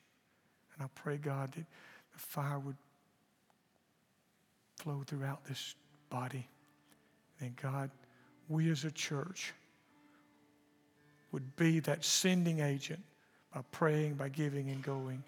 And 0.74 0.84
I 0.84 0.88
pray, 0.94 1.16
God, 1.16 1.52
that 1.52 1.66
the 2.12 2.18
fire 2.18 2.60
would 2.60 2.76
flow 4.76 5.02
throughout 5.04 5.44
this 5.44 5.74
body. 6.10 6.48
And 7.40 7.56
God, 7.56 7.90
we 8.50 8.68
as 8.68 8.84
a 8.84 8.90
church 8.90 9.54
would 11.32 11.56
be 11.56 11.78
that 11.80 12.04
sending 12.04 12.58
agent 12.58 13.00
by 13.54 13.62
praying, 13.70 14.14
by 14.14 14.28
giving, 14.28 14.68
and 14.68 14.82
going 14.82 15.22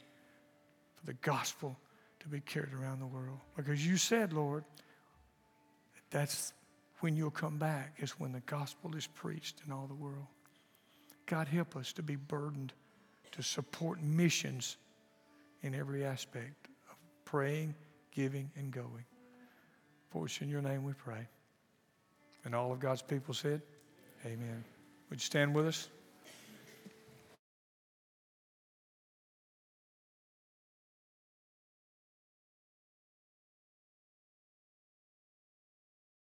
for 0.96 1.06
the 1.06 1.14
gospel 1.14 1.76
to 2.20 2.28
be 2.28 2.40
carried 2.40 2.74
around 2.74 2.98
the 2.98 3.06
world. 3.06 3.38
Because 3.56 3.86
you 3.86 3.96
said, 3.96 4.32
Lord, 4.32 4.64
that 5.94 6.18
that's 6.18 6.52
when 6.98 7.16
you'll 7.16 7.30
come 7.30 7.58
back, 7.58 7.94
is 7.98 8.10
when 8.12 8.32
the 8.32 8.40
gospel 8.40 8.94
is 8.96 9.06
preached 9.06 9.62
in 9.64 9.72
all 9.72 9.86
the 9.86 9.94
world. 9.94 10.26
God, 11.26 11.46
help 11.46 11.76
us 11.76 11.92
to 11.94 12.02
be 12.02 12.16
burdened 12.16 12.72
to 13.30 13.42
support 13.42 14.02
missions 14.02 14.76
in 15.62 15.74
every 15.74 16.04
aspect 16.04 16.68
of 16.90 16.96
praying, 17.24 17.74
giving, 18.10 18.50
and 18.56 18.72
going. 18.72 19.04
For 20.10 20.26
it's 20.26 20.40
in 20.40 20.48
your 20.48 20.60
name 20.60 20.84
we 20.84 20.92
pray. 20.92 21.28
And 22.44 22.54
all 22.54 22.72
of 22.72 22.80
God's 22.80 23.02
people 23.02 23.34
said, 23.34 23.62
Amen. 24.24 24.64
Would 25.10 25.20
you 25.20 25.24
stand 25.24 25.54
with 25.54 25.66
us? 25.66 25.88